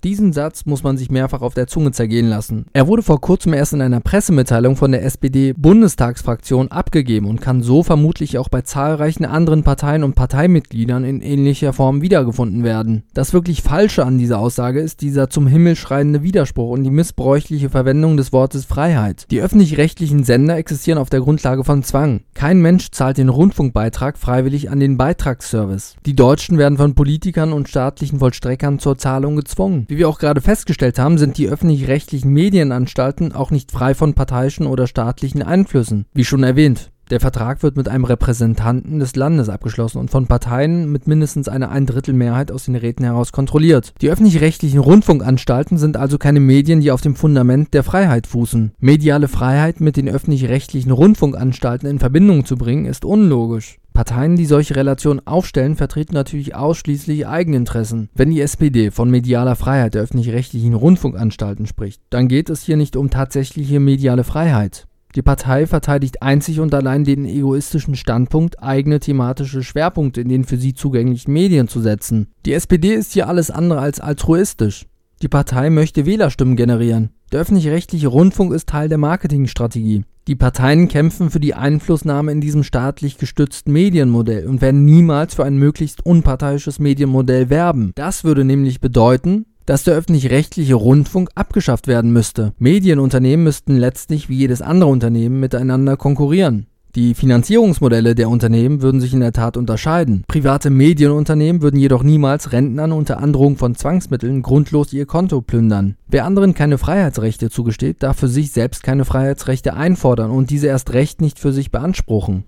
Diesen 0.04 0.32
Satz 0.32 0.66
muss 0.66 0.82
man 0.82 0.98
sich 0.98 1.12
mehrfach 1.12 1.42
auf 1.42 1.54
der 1.54 1.68
Zunge 1.68 1.92
zergehen 1.92 2.30
lassen. 2.30 2.68
Er 2.72 2.88
wurde 2.88 3.04
vor 3.04 3.20
kurzem 3.20 3.54
erst 3.54 3.74
in 3.74 3.82
einer 3.82 4.00
Pressemitteilung 4.00 4.78
von 4.78 4.94
der 4.94 5.04
SPD-Bundestagsfraktion 5.04 6.70
abgegeben 6.70 7.26
und 7.26 7.42
kann 7.42 7.62
so 7.62 7.84
vermutlich 7.84 8.38
auch 8.38 8.48
bei 8.48 8.62
zahlreichen 8.62 9.26
anderen 9.26 9.64
Parteien 9.64 10.04
und 10.04 10.16
Parteimitgliedern 10.16 11.04
in 11.04 11.20
ähnlicher 11.22 11.74
Form 11.74 12.02
wiedergefunden 12.02 12.64
werden. 12.64 13.04
Das 13.14 13.34
wirklich 13.34 13.62
Falsche 13.62 14.06
an 14.06 14.18
dieser 14.18 14.40
Aussage 14.40 14.80
ist 14.80 15.02
dieser 15.02 15.30
zum 15.30 15.48
Himmel 15.48 15.76
schreiende 15.76 16.24
Widerspruch 16.24 16.70
und 16.70 16.84
die 16.84 16.92
missbräuchliche 16.92 17.70
Verwendung 17.70 18.16
des 18.16 18.32
Wortes 18.32 18.64
Freiheit. 18.64 19.26
Die 19.32 19.42
öffentlich-rechtlichen 19.42 20.24
Sender 20.24 20.56
existieren 20.56 20.98
auf 20.98 21.10
der 21.10 21.20
Grundlage 21.20 21.66
von 21.66 21.84
Zwang. 21.84 22.22
Kein 22.34 22.62
Mensch 22.62 22.92
zahlt 22.92 23.18
den 23.18 23.28
Rundfunkbeitrag 23.28 24.18
freiwillig 24.18 24.70
an 24.70 24.80
den 24.80 24.96
Beitragsservice. 24.96 25.96
Die 26.06 26.16
Deutschen 26.16 26.58
werden 26.58 26.78
von 26.78 26.96
Politikern 26.96 27.52
und 27.52 27.68
staatlichen 27.68 28.20
Vollstreckern 28.20 28.80
zur 28.80 28.98
Zahlung 28.98 29.36
gezwungen. 29.36 29.88
Wie 29.90 29.98
wir 29.98 30.08
auch 30.08 30.20
gerade 30.20 30.40
festgestellt 30.40 31.00
haben, 31.00 31.18
sind 31.18 31.40
die 31.40 31.50
öffentlich-rechtlichen 31.50 32.32
Medienanstalten 32.32 33.32
auch 33.32 33.50
nicht 33.50 33.72
frei 33.72 33.96
von 33.96 34.14
parteiischen 34.14 34.68
oder 34.68 34.86
staatlichen 34.86 35.42
Einflüssen. 35.42 36.06
Wie 36.14 36.26
schon 36.26 36.44
erwähnt, 36.44 36.92
der 37.10 37.20
Vertrag 37.20 37.64
wird 37.64 37.76
mit 37.76 37.90
einem 37.90 38.04
Repräsentanten 38.04 39.00
des 39.00 39.16
Landes 39.16 39.50
abgeschlossen 39.50 39.98
und 39.98 40.12
von 40.12 40.28
Parteien 40.28 40.92
mit 40.92 41.08
mindestens 41.08 41.50
einer 41.50 41.72
Eindrittelmehrheit 41.72 42.52
aus 42.52 42.66
den 42.66 42.76
Räten 42.76 43.04
heraus 43.04 43.32
kontrolliert. 43.32 43.96
Die 44.00 44.12
öffentlich-rechtlichen 44.12 44.80
Rundfunkanstalten 44.80 45.80
sind 45.80 45.98
also 45.98 46.20
keine 46.20 46.40
Medien, 46.40 46.82
die 46.82 46.92
auf 46.92 47.02
dem 47.02 47.16
Fundament 47.16 47.74
der 47.74 47.82
Freiheit 47.82 48.28
fußen. 48.28 48.74
Mediale 48.78 49.28
Freiheit 49.28 49.80
mit 49.80 49.98
den 49.98 50.08
öffentlich-rechtlichen 50.08 50.92
Rundfunkanstalten 50.92 51.90
in 51.90 51.98
Verbindung 51.98 52.46
zu 52.46 52.58
bringen, 52.58 52.86
ist 52.86 53.06
unlogisch. 53.06 53.79
Parteien, 54.00 54.38
die 54.38 54.46
solche 54.46 54.78
Relationen 54.78 55.28
aufstellen, 55.28 55.76
vertreten 55.76 56.14
natürlich 56.14 56.56
ausschließlich 56.56 57.28
Eigeninteressen. 57.28 58.08
Wenn 58.14 58.30
die 58.30 58.40
SPD 58.40 58.92
von 58.92 59.12
medialer 59.12 59.58
Freiheit 59.58 59.94
der 59.94 60.04
öffentlich-rechtlichen 60.04 60.74
Rundfunkanstalten 60.74 61.68
spricht, 61.68 62.02
dann 62.10 62.30
geht 62.30 62.50
es 62.50 62.64
hier 62.64 62.78
nicht 62.78 62.96
um 62.96 63.10
tatsächliche 63.10 63.82
mediale 63.82 64.24
Freiheit. 64.24 64.88
Die 65.16 65.22
Partei 65.22 65.68
verteidigt 65.68 66.22
einzig 66.22 66.62
und 66.62 66.74
allein 66.74 67.04
den 67.04 67.26
egoistischen 67.26 67.96
Standpunkt, 67.96 68.64
eigene 68.64 69.02
thematische 69.02 69.64
Schwerpunkte 69.64 70.22
in 70.22 70.30
den 70.30 70.46
für 70.46 70.56
sie 70.56 70.74
zugänglichen 70.74 71.34
Medien 71.34 71.68
zu 71.68 71.82
setzen. 71.82 72.30
Die 72.46 72.54
SPD 72.54 72.94
ist 72.94 73.12
hier 73.12 73.28
alles 73.28 73.52
andere 73.52 73.82
als 73.82 74.00
altruistisch. 74.00 74.86
Die 75.22 75.28
Partei 75.28 75.70
möchte 75.70 76.06
Wählerstimmen 76.06 76.56
generieren. 76.56 77.10
Der 77.34 77.42
öffentlich-rechtliche 77.42 78.08
Rundfunk 78.08 78.54
ist 78.54 78.70
Teil 78.70 78.88
der 78.88 78.98
Marketingstrategie. 78.98 80.06
Die 80.30 80.36
Parteien 80.36 80.88
kämpfen 80.88 81.30
für 81.30 81.42
die 81.42 81.56
Einflussnahme 81.56 82.32
in 82.32 82.40
diesem 82.40 82.64
staatlich 82.64 83.18
gestützten 83.18 83.74
Medienmodell 83.74 84.48
und 84.48 84.62
werden 84.62 84.86
niemals 84.86 85.36
für 85.36 85.44
ein 85.44 85.58
möglichst 85.58 86.06
unparteiisches 86.06 86.80
Medienmodell 86.80 87.50
werben. 87.50 87.92
Das 87.96 88.24
würde 88.24 88.46
nämlich 88.46 88.80
bedeuten, 88.80 89.46
dass 89.66 89.84
der 89.84 89.96
öffentlich-rechtliche 89.96 90.76
Rundfunk 90.76 91.30
abgeschafft 91.36 91.88
werden 91.88 92.14
müsste. 92.14 92.54
Medienunternehmen 92.58 93.44
müssten 93.44 93.76
letztlich 93.76 94.30
wie 94.30 94.38
jedes 94.38 94.62
andere 94.62 94.90
Unternehmen 94.90 95.42
miteinander 95.42 95.98
konkurrieren. 95.98 96.68
Die 96.96 97.14
Finanzierungsmodelle 97.14 98.16
der 98.16 98.30
Unternehmen 98.30 98.82
würden 98.82 99.00
sich 99.00 99.14
in 99.14 99.20
der 99.20 99.32
Tat 99.32 99.58
unterscheiden. 99.58 100.24
Private 100.28 100.72
Medienunternehmen 100.72 101.62
würden 101.62 101.80
jedoch 101.80 102.02
niemals 102.02 102.52
Rentnern 102.52 102.92
unter 102.92 103.20
Androhung 103.20 103.58
von 103.58 103.76
Zwangsmitteln 103.76 104.42
grundlos 104.42 104.92
ihr 104.92 105.06
Konto 105.06 105.42
plündern. 105.42 105.98
Wer 106.08 106.26
anderen 106.26 106.56
keine 106.56 106.80
Freiheitsrechte 106.80 107.52
zugesteht, 107.52 108.02
darf 108.02 108.18
für 108.18 108.28
sich 108.28 108.52
selbst 108.52 108.82
keine 108.82 109.06
Freiheitsrechte 109.06 109.76
einfordern 109.76 110.32
und 110.32 110.50
diese 110.50 110.68
erst 110.68 110.94
recht 110.94 111.22
nicht 111.22 111.38
für 111.38 111.54
sich 111.54 111.70
beanspruchen. 111.70 112.46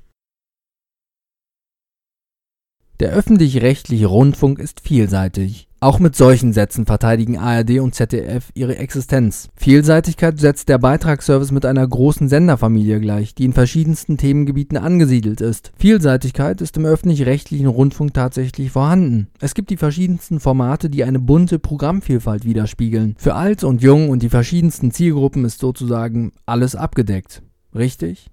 Der 2.99 3.11
öffentlich-rechtliche 3.13 4.07
Rundfunk 4.07 4.57
ist 4.59 4.79
vielseitig. 4.79 5.70
Auch 5.83 5.97
mit 5.97 6.15
solchen 6.15 6.53
Sätzen 6.53 6.85
verteidigen 6.85 7.39
ARD 7.39 7.79
und 7.79 7.95
ZDF 7.95 8.51
ihre 8.53 8.77
Existenz. 8.77 9.49
Vielseitigkeit 9.55 10.39
setzt 10.39 10.69
der 10.69 10.77
Beitragsservice 10.77 11.51
mit 11.51 11.65
einer 11.65 11.87
großen 11.87 12.29
Senderfamilie 12.29 12.99
gleich, 12.99 13.33
die 13.33 13.45
in 13.45 13.53
verschiedensten 13.53 14.15
Themengebieten 14.17 14.77
angesiedelt 14.77 15.41
ist. 15.41 15.71
Vielseitigkeit 15.79 16.61
ist 16.61 16.77
im 16.77 16.85
öffentlich-rechtlichen 16.85 17.65
Rundfunk 17.65 18.13
tatsächlich 18.13 18.69
vorhanden. 18.69 19.29
Es 19.39 19.55
gibt 19.55 19.71
die 19.71 19.77
verschiedensten 19.77 20.39
Formate, 20.39 20.87
die 20.87 21.03
eine 21.03 21.17
bunte 21.17 21.57
Programmvielfalt 21.57 22.45
widerspiegeln. 22.45 23.15
Für 23.17 23.33
alt 23.33 23.63
und 23.63 23.81
jung 23.81 24.09
und 24.09 24.21
die 24.21 24.29
verschiedensten 24.29 24.91
Zielgruppen 24.91 25.45
ist 25.45 25.57
sozusagen 25.57 26.31
alles 26.45 26.75
abgedeckt. 26.75 27.41
Richtig? 27.73 28.27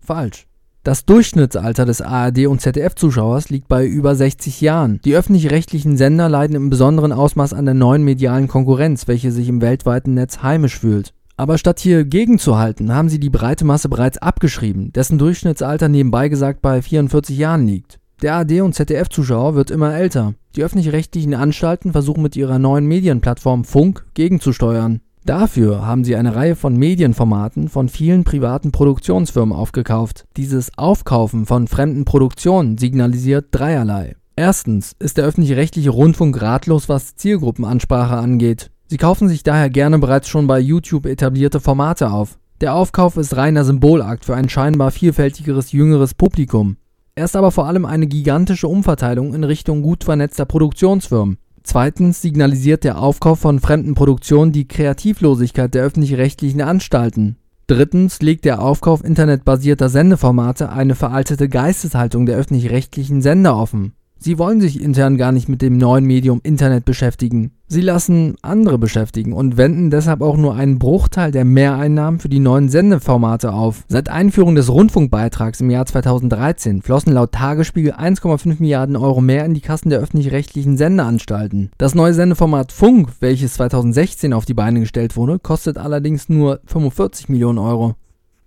Falsch. 0.00 0.49
Das 0.82 1.04
Durchschnittsalter 1.04 1.84
des 1.84 2.00
ARD- 2.00 2.46
und 2.46 2.62
ZDF-Zuschauers 2.62 3.50
liegt 3.50 3.68
bei 3.68 3.84
über 3.84 4.14
60 4.14 4.62
Jahren. 4.62 4.98
Die 5.04 5.14
öffentlich-rechtlichen 5.14 5.98
Sender 5.98 6.30
leiden 6.30 6.56
im 6.56 6.70
besonderen 6.70 7.12
Ausmaß 7.12 7.52
an 7.52 7.66
der 7.66 7.74
neuen 7.74 8.02
medialen 8.02 8.48
Konkurrenz, 8.48 9.06
welche 9.06 9.30
sich 9.30 9.50
im 9.50 9.60
weltweiten 9.60 10.14
Netz 10.14 10.42
heimisch 10.42 10.78
fühlt. 10.78 11.12
Aber 11.36 11.58
statt 11.58 11.80
hier 11.80 12.04
gegenzuhalten, 12.04 12.94
haben 12.94 13.10
sie 13.10 13.20
die 13.20 13.28
breite 13.28 13.66
Masse 13.66 13.90
bereits 13.90 14.16
abgeschrieben, 14.16 14.90
dessen 14.94 15.18
Durchschnittsalter 15.18 15.88
nebenbei 15.88 16.30
gesagt 16.30 16.62
bei 16.62 16.80
44 16.80 17.36
Jahren 17.36 17.66
liegt. 17.66 17.98
Der 18.22 18.36
ARD- 18.36 18.62
und 18.62 18.74
ZDF-Zuschauer 18.74 19.54
wird 19.54 19.70
immer 19.70 19.94
älter. 19.94 20.32
Die 20.56 20.62
öffentlich-rechtlichen 20.62 21.34
Anstalten 21.34 21.92
versuchen 21.92 22.22
mit 22.22 22.36
ihrer 22.36 22.58
neuen 22.58 22.86
Medienplattform 22.86 23.64
Funk 23.64 24.06
gegenzusteuern. 24.14 25.02
Dafür 25.24 25.86
haben 25.86 26.04
sie 26.04 26.16
eine 26.16 26.34
Reihe 26.34 26.56
von 26.56 26.76
Medienformaten 26.76 27.68
von 27.68 27.88
vielen 27.88 28.24
privaten 28.24 28.72
Produktionsfirmen 28.72 29.54
aufgekauft. 29.54 30.24
Dieses 30.36 30.76
Aufkaufen 30.78 31.46
von 31.46 31.68
fremden 31.68 32.04
Produktionen 32.04 32.78
signalisiert 32.78 33.48
dreierlei. 33.50 34.16
Erstens 34.36 34.96
ist 34.98 35.18
der 35.18 35.26
öffentlich-rechtliche 35.26 35.90
Rundfunk 35.90 36.40
ratlos, 36.40 36.88
was 36.88 37.14
Zielgruppenansprache 37.16 38.16
angeht. 38.16 38.70
Sie 38.86 38.96
kaufen 38.96 39.28
sich 39.28 39.42
daher 39.42 39.68
gerne 39.68 39.98
bereits 39.98 40.28
schon 40.28 40.46
bei 40.46 40.58
YouTube 40.58 41.06
etablierte 41.06 41.60
Formate 41.60 42.10
auf. 42.10 42.38
Der 42.60 42.74
Aufkauf 42.74 43.16
ist 43.16 43.36
reiner 43.36 43.64
Symbolakt 43.64 44.24
für 44.24 44.34
ein 44.34 44.48
scheinbar 44.48 44.90
vielfältigeres 44.90 45.72
jüngeres 45.72 46.14
Publikum. 46.14 46.76
Er 47.14 47.26
ist 47.26 47.36
aber 47.36 47.50
vor 47.50 47.66
allem 47.66 47.84
eine 47.84 48.06
gigantische 48.06 48.68
Umverteilung 48.68 49.34
in 49.34 49.44
Richtung 49.44 49.82
gut 49.82 50.04
vernetzter 50.04 50.46
Produktionsfirmen. 50.46 51.36
Zweitens 51.62 52.22
signalisiert 52.22 52.84
der 52.84 52.98
Aufkauf 52.98 53.40
von 53.40 53.60
fremden 53.60 53.94
Produktionen 53.94 54.52
die 54.52 54.66
Kreativlosigkeit 54.66 55.74
der 55.74 55.84
öffentlich-rechtlichen 55.84 56.62
Anstalten. 56.62 57.36
Drittens 57.66 58.20
legt 58.20 58.44
der 58.44 58.60
Aufkauf 58.60 59.04
internetbasierter 59.04 59.88
Sendeformate 59.88 60.70
eine 60.70 60.96
veraltete 60.96 61.48
Geisteshaltung 61.48 62.26
der 62.26 62.36
öffentlich-rechtlichen 62.36 63.22
Sender 63.22 63.56
offen. 63.56 63.92
Sie 64.22 64.38
wollen 64.38 64.60
sich 64.60 64.82
intern 64.82 65.16
gar 65.16 65.32
nicht 65.32 65.48
mit 65.48 65.62
dem 65.62 65.78
neuen 65.78 66.04
Medium 66.04 66.40
Internet 66.42 66.84
beschäftigen. 66.84 67.52
Sie 67.68 67.80
lassen 67.80 68.34
andere 68.42 68.76
beschäftigen 68.76 69.32
und 69.32 69.56
wenden 69.56 69.90
deshalb 69.90 70.20
auch 70.20 70.36
nur 70.36 70.54
einen 70.56 70.78
Bruchteil 70.78 71.30
der 71.32 71.46
Mehreinnahmen 71.46 72.20
für 72.20 72.28
die 72.28 72.38
neuen 72.38 72.68
Sendeformate 72.68 73.50
auf. 73.50 73.84
Seit 73.88 74.10
Einführung 74.10 74.56
des 74.56 74.68
Rundfunkbeitrags 74.68 75.62
im 75.62 75.70
Jahr 75.70 75.86
2013 75.86 76.82
flossen 76.82 77.14
laut 77.14 77.32
Tagesspiegel 77.32 77.94
1,5 77.94 78.56
Milliarden 78.58 78.96
Euro 78.96 79.22
mehr 79.22 79.46
in 79.46 79.54
die 79.54 79.62
Kassen 79.62 79.88
der 79.88 80.00
öffentlich-rechtlichen 80.00 80.76
Sendeanstalten. 80.76 81.70
Das 81.78 81.94
neue 81.94 82.12
Sendeformat 82.12 82.72
Funk, 82.72 83.08
welches 83.20 83.54
2016 83.54 84.34
auf 84.34 84.44
die 84.44 84.52
Beine 84.52 84.80
gestellt 84.80 85.16
wurde, 85.16 85.38
kostet 85.38 85.78
allerdings 85.78 86.28
nur 86.28 86.60
45 86.66 87.30
Millionen 87.30 87.58
Euro. 87.58 87.94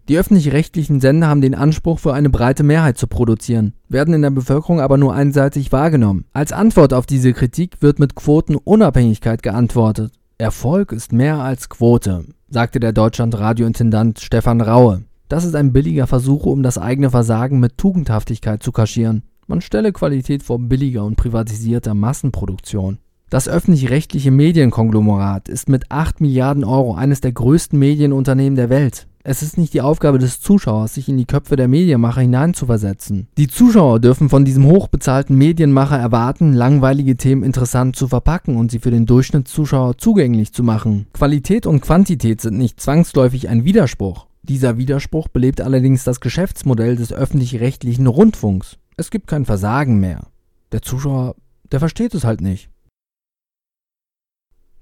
Die 0.09 0.17
öffentlich-rechtlichen 0.17 0.99
Sender 0.99 1.27
haben 1.27 1.39
den 1.39 1.55
Anspruch, 1.55 1.99
für 1.99 2.13
eine 2.13 2.29
breite 2.29 2.63
Mehrheit 2.63 2.97
zu 2.97 3.07
produzieren, 3.07 3.73
werden 3.87 4.13
in 4.13 4.21
der 4.21 4.31
Bevölkerung 4.31 4.81
aber 4.81 4.97
nur 4.97 5.13
einseitig 5.13 5.71
wahrgenommen. 5.71 6.25
Als 6.33 6.51
Antwort 6.51 6.93
auf 6.93 7.05
diese 7.05 7.31
Kritik 7.31 7.81
wird 7.81 7.99
mit 7.99 8.15
Quotenunabhängigkeit 8.15 9.41
geantwortet. 9.41 10.11
Erfolg 10.37 10.91
ist 10.91 11.13
mehr 11.13 11.37
als 11.37 11.69
Quote, 11.69 12.25
sagte 12.49 12.81
der 12.81 12.91
Deutschland-Radiointendant 12.91 14.19
Stefan 14.19 14.59
Raue. 14.59 15.03
Das 15.29 15.45
ist 15.45 15.55
ein 15.55 15.71
billiger 15.71 16.05
Versuch, 16.05 16.45
um 16.45 16.63
das 16.63 16.77
eigene 16.77 17.09
Versagen 17.09 17.61
mit 17.61 17.77
Tugendhaftigkeit 17.77 18.61
zu 18.61 18.73
kaschieren. 18.73 19.23
Man 19.47 19.61
stelle 19.61 19.93
Qualität 19.93 20.43
vor 20.43 20.59
billiger 20.59 21.05
und 21.05 21.15
privatisierter 21.15 21.93
Massenproduktion. 21.93 22.99
Das 23.29 23.47
öffentlich-rechtliche 23.47 24.31
Medienkonglomerat 24.31 25.47
ist 25.47 25.69
mit 25.69 25.91
8 25.91 26.19
Milliarden 26.19 26.65
Euro 26.65 26.93
eines 26.93 27.21
der 27.21 27.31
größten 27.31 27.79
Medienunternehmen 27.79 28.55
der 28.55 28.69
Welt. 28.69 29.07
Es 29.25 29.41
ist 29.41 29.57
nicht 29.57 29.73
die 29.73 29.79
Aufgabe 29.79 30.19
des 30.19 30.41
Zuschauers, 30.41 30.95
sich 30.95 31.07
in 31.07 31.15
die 31.15 31.23
Köpfe 31.25 31.55
der 31.55 31.69
Medienmacher 31.69 32.19
hineinzuversetzen. 32.19 33.29
Die 33.37 33.47
Zuschauer 33.47 34.01
dürfen 34.01 34.27
von 34.27 34.43
diesem 34.43 34.65
hochbezahlten 34.65 35.37
Medienmacher 35.37 35.97
erwarten, 35.97 36.51
langweilige 36.51 37.15
Themen 37.15 37.43
interessant 37.43 37.95
zu 37.95 38.09
verpacken 38.09 38.57
und 38.57 38.69
sie 38.69 38.79
für 38.79 38.91
den 38.91 39.05
Durchschnittszuschauer 39.05 39.97
zugänglich 39.97 40.51
zu 40.51 40.61
machen. 40.61 41.07
Qualität 41.13 41.65
und 41.65 41.79
Quantität 41.79 42.41
sind 42.41 42.57
nicht 42.57 42.81
zwangsläufig 42.81 43.47
ein 43.47 43.63
Widerspruch. 43.63 44.27
Dieser 44.41 44.77
Widerspruch 44.77 45.29
belebt 45.29 45.61
allerdings 45.61 46.03
das 46.03 46.19
Geschäftsmodell 46.19 46.97
des 46.97 47.13
öffentlich-rechtlichen 47.13 48.07
Rundfunks. 48.07 48.77
Es 48.97 49.09
gibt 49.09 49.27
kein 49.27 49.45
Versagen 49.45 50.01
mehr. 50.01 50.27
Der 50.73 50.81
Zuschauer, 50.81 51.35
der 51.71 51.79
versteht 51.79 52.13
es 52.13 52.25
halt 52.25 52.41
nicht. 52.41 52.69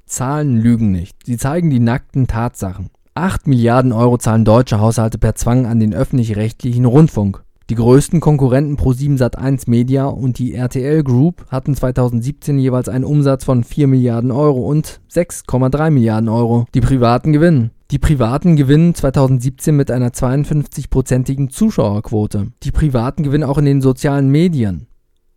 Zahlen 0.07 0.57
lügen 0.57 0.91
nicht. 0.91 1.15
Sie 1.27 1.37
zeigen 1.37 1.69
die 1.69 1.79
nackten 1.79 2.25
Tatsachen. 2.25 2.89
8 3.13 3.45
Milliarden 3.45 3.91
Euro 3.91 4.17
zahlen 4.17 4.45
deutsche 4.45 4.79
Haushalte 4.79 5.17
per 5.17 5.35
Zwang 5.35 5.65
an 5.65 5.81
den 5.81 5.93
öffentlich-rechtlichen 5.93 6.85
Rundfunk. 6.85 7.43
Die 7.69 7.75
größten 7.75 8.21
Konkurrenten 8.21 8.77
Pro7 8.77 9.17
Sat1 9.17 9.69
Media 9.69 10.05
und 10.05 10.39
die 10.39 10.53
RTL 10.53 11.03
Group 11.03 11.45
hatten 11.49 11.75
2017 11.75 12.57
jeweils 12.57 12.87
einen 12.87 13.03
Umsatz 13.03 13.43
von 13.43 13.65
4 13.65 13.87
Milliarden 13.87 14.31
Euro 14.31 14.61
und 14.61 15.01
6,3 15.11 15.89
Milliarden 15.89 16.29
Euro. 16.29 16.65
Die 16.73 16.79
Privaten 16.79 17.33
gewinnen. 17.33 17.71
Die 17.91 17.99
Privaten 17.99 18.55
gewinnen 18.55 18.95
2017 18.95 19.75
mit 19.75 19.91
einer 19.91 20.11
52-prozentigen 20.11 21.49
Zuschauerquote. 21.49 22.47
Die 22.63 22.71
Privaten 22.71 23.23
gewinnen 23.23 23.43
auch 23.43 23.57
in 23.57 23.65
den 23.65 23.81
sozialen 23.81 24.29
Medien. 24.29 24.87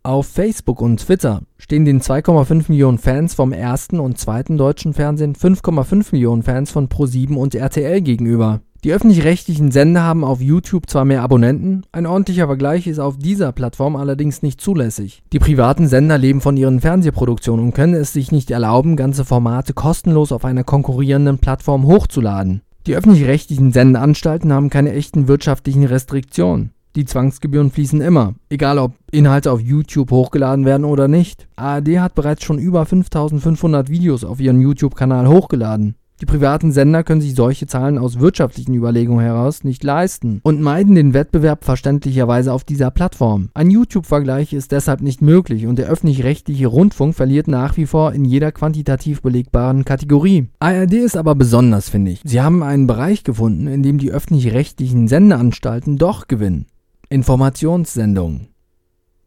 Auf 0.05 0.27
Facebook 0.27 0.83
und 0.83 0.99
Twitter 0.99 1.41
stehen 1.57 1.83
den 1.83 1.99
2,5 1.99 2.65
Millionen 2.67 2.99
Fans 2.99 3.33
vom 3.33 3.51
ersten 3.51 3.99
und 3.99 4.19
zweiten 4.19 4.55
deutschen 4.55 4.93
Fernsehen 4.93 5.33
5,5 5.35 6.09
Millionen 6.11 6.43
Fans 6.43 6.69
von 6.69 6.89
Pro7 6.89 7.33
und 7.33 7.55
RTL 7.55 8.01
gegenüber. 8.01 8.61
Die 8.83 8.93
öffentlich-rechtlichen 8.93 9.71
Sender 9.71 10.03
haben 10.03 10.23
auf 10.23 10.41
YouTube 10.41 10.87
zwar 10.87 11.05
mehr 11.05 11.23
Abonnenten, 11.23 11.87
ein 11.91 12.05
ordentlicher 12.05 12.45
Vergleich 12.45 12.85
ist 12.85 12.99
auf 12.99 13.17
dieser 13.17 13.51
Plattform 13.51 13.95
allerdings 13.95 14.43
nicht 14.43 14.61
zulässig. 14.61 15.23
Die 15.33 15.39
privaten 15.39 15.87
Sender 15.87 16.19
leben 16.19 16.39
von 16.39 16.55
ihren 16.55 16.81
Fernsehproduktionen 16.81 17.65
und 17.65 17.73
können 17.73 17.95
es 17.95 18.13
sich 18.13 18.31
nicht 18.31 18.51
erlauben, 18.51 18.97
ganze 18.97 19.25
Formate 19.25 19.73
kostenlos 19.73 20.31
auf 20.31 20.45
einer 20.45 20.63
konkurrierenden 20.63 21.39
Plattform 21.39 21.87
hochzuladen. 21.87 22.61
Die 22.85 22.95
öffentlich-rechtlichen 22.95 23.71
Sendeanstalten 23.71 24.53
haben 24.53 24.69
keine 24.69 24.93
echten 24.93 25.27
wirtschaftlichen 25.27 25.85
Restriktionen. 25.85 26.74
Die 26.95 27.03
Zwangsgebühren 27.03 27.71
fließen 27.71 27.99
immer, 27.99 28.35
egal 28.49 28.79
ob 28.79 28.93
Inhalte 29.11 29.51
auf 29.51 29.59
YouTube 29.59 30.11
hochgeladen 30.11 30.63
werden 30.63 30.85
oder 30.85 31.09
nicht. 31.09 31.45
ARD 31.57 31.99
hat 31.99 32.15
bereits 32.15 32.45
schon 32.45 32.57
über 32.57 32.85
5500 32.85 33.89
Videos 33.89 34.23
auf 34.23 34.39
ihren 34.39 34.61
YouTube-Kanal 34.61 35.27
hochgeladen. 35.27 35.95
Die 36.21 36.25
privaten 36.25 36.71
Sender 36.71 37.03
können 37.03 37.19
sich 37.19 37.35
solche 37.35 37.67
Zahlen 37.67 37.97
aus 37.97 38.21
wirtschaftlichen 38.21 38.73
Überlegungen 38.73 39.19
heraus 39.25 39.65
nicht 39.65 39.83
leisten 39.83 40.39
und 40.43 40.61
meiden 40.61 40.95
den 40.95 41.13
Wettbewerb 41.13 41.65
verständlicherweise 41.65 42.53
auf 42.53 42.63
dieser 42.63 42.89
Plattform. 42.89 43.49
Ein 43.53 43.69
YouTube-Vergleich 43.69 44.53
ist 44.53 44.71
deshalb 44.71 45.01
nicht 45.01 45.21
möglich 45.21 45.67
und 45.67 45.77
der 45.77 45.87
öffentlich-rechtliche 45.87 46.67
Rundfunk 46.67 47.15
verliert 47.15 47.49
nach 47.49 47.75
wie 47.75 47.85
vor 47.85 48.13
in 48.13 48.23
jeder 48.23 48.53
quantitativ 48.53 49.21
belegbaren 49.21 49.83
Kategorie. 49.83 50.47
ARD 50.59 50.93
ist 50.93 51.17
aber 51.17 51.35
besonders, 51.35 51.89
finde 51.89 52.11
ich. 52.11 52.21
Sie 52.23 52.39
haben 52.39 52.63
einen 52.63 52.87
Bereich 52.87 53.25
gefunden, 53.25 53.67
in 53.67 53.83
dem 53.83 53.97
die 53.97 54.11
öffentlich-rechtlichen 54.11 55.09
Sendeanstalten 55.09 55.97
doch 55.97 56.29
gewinnen. 56.29 56.67
Informationssendung. 57.15 58.49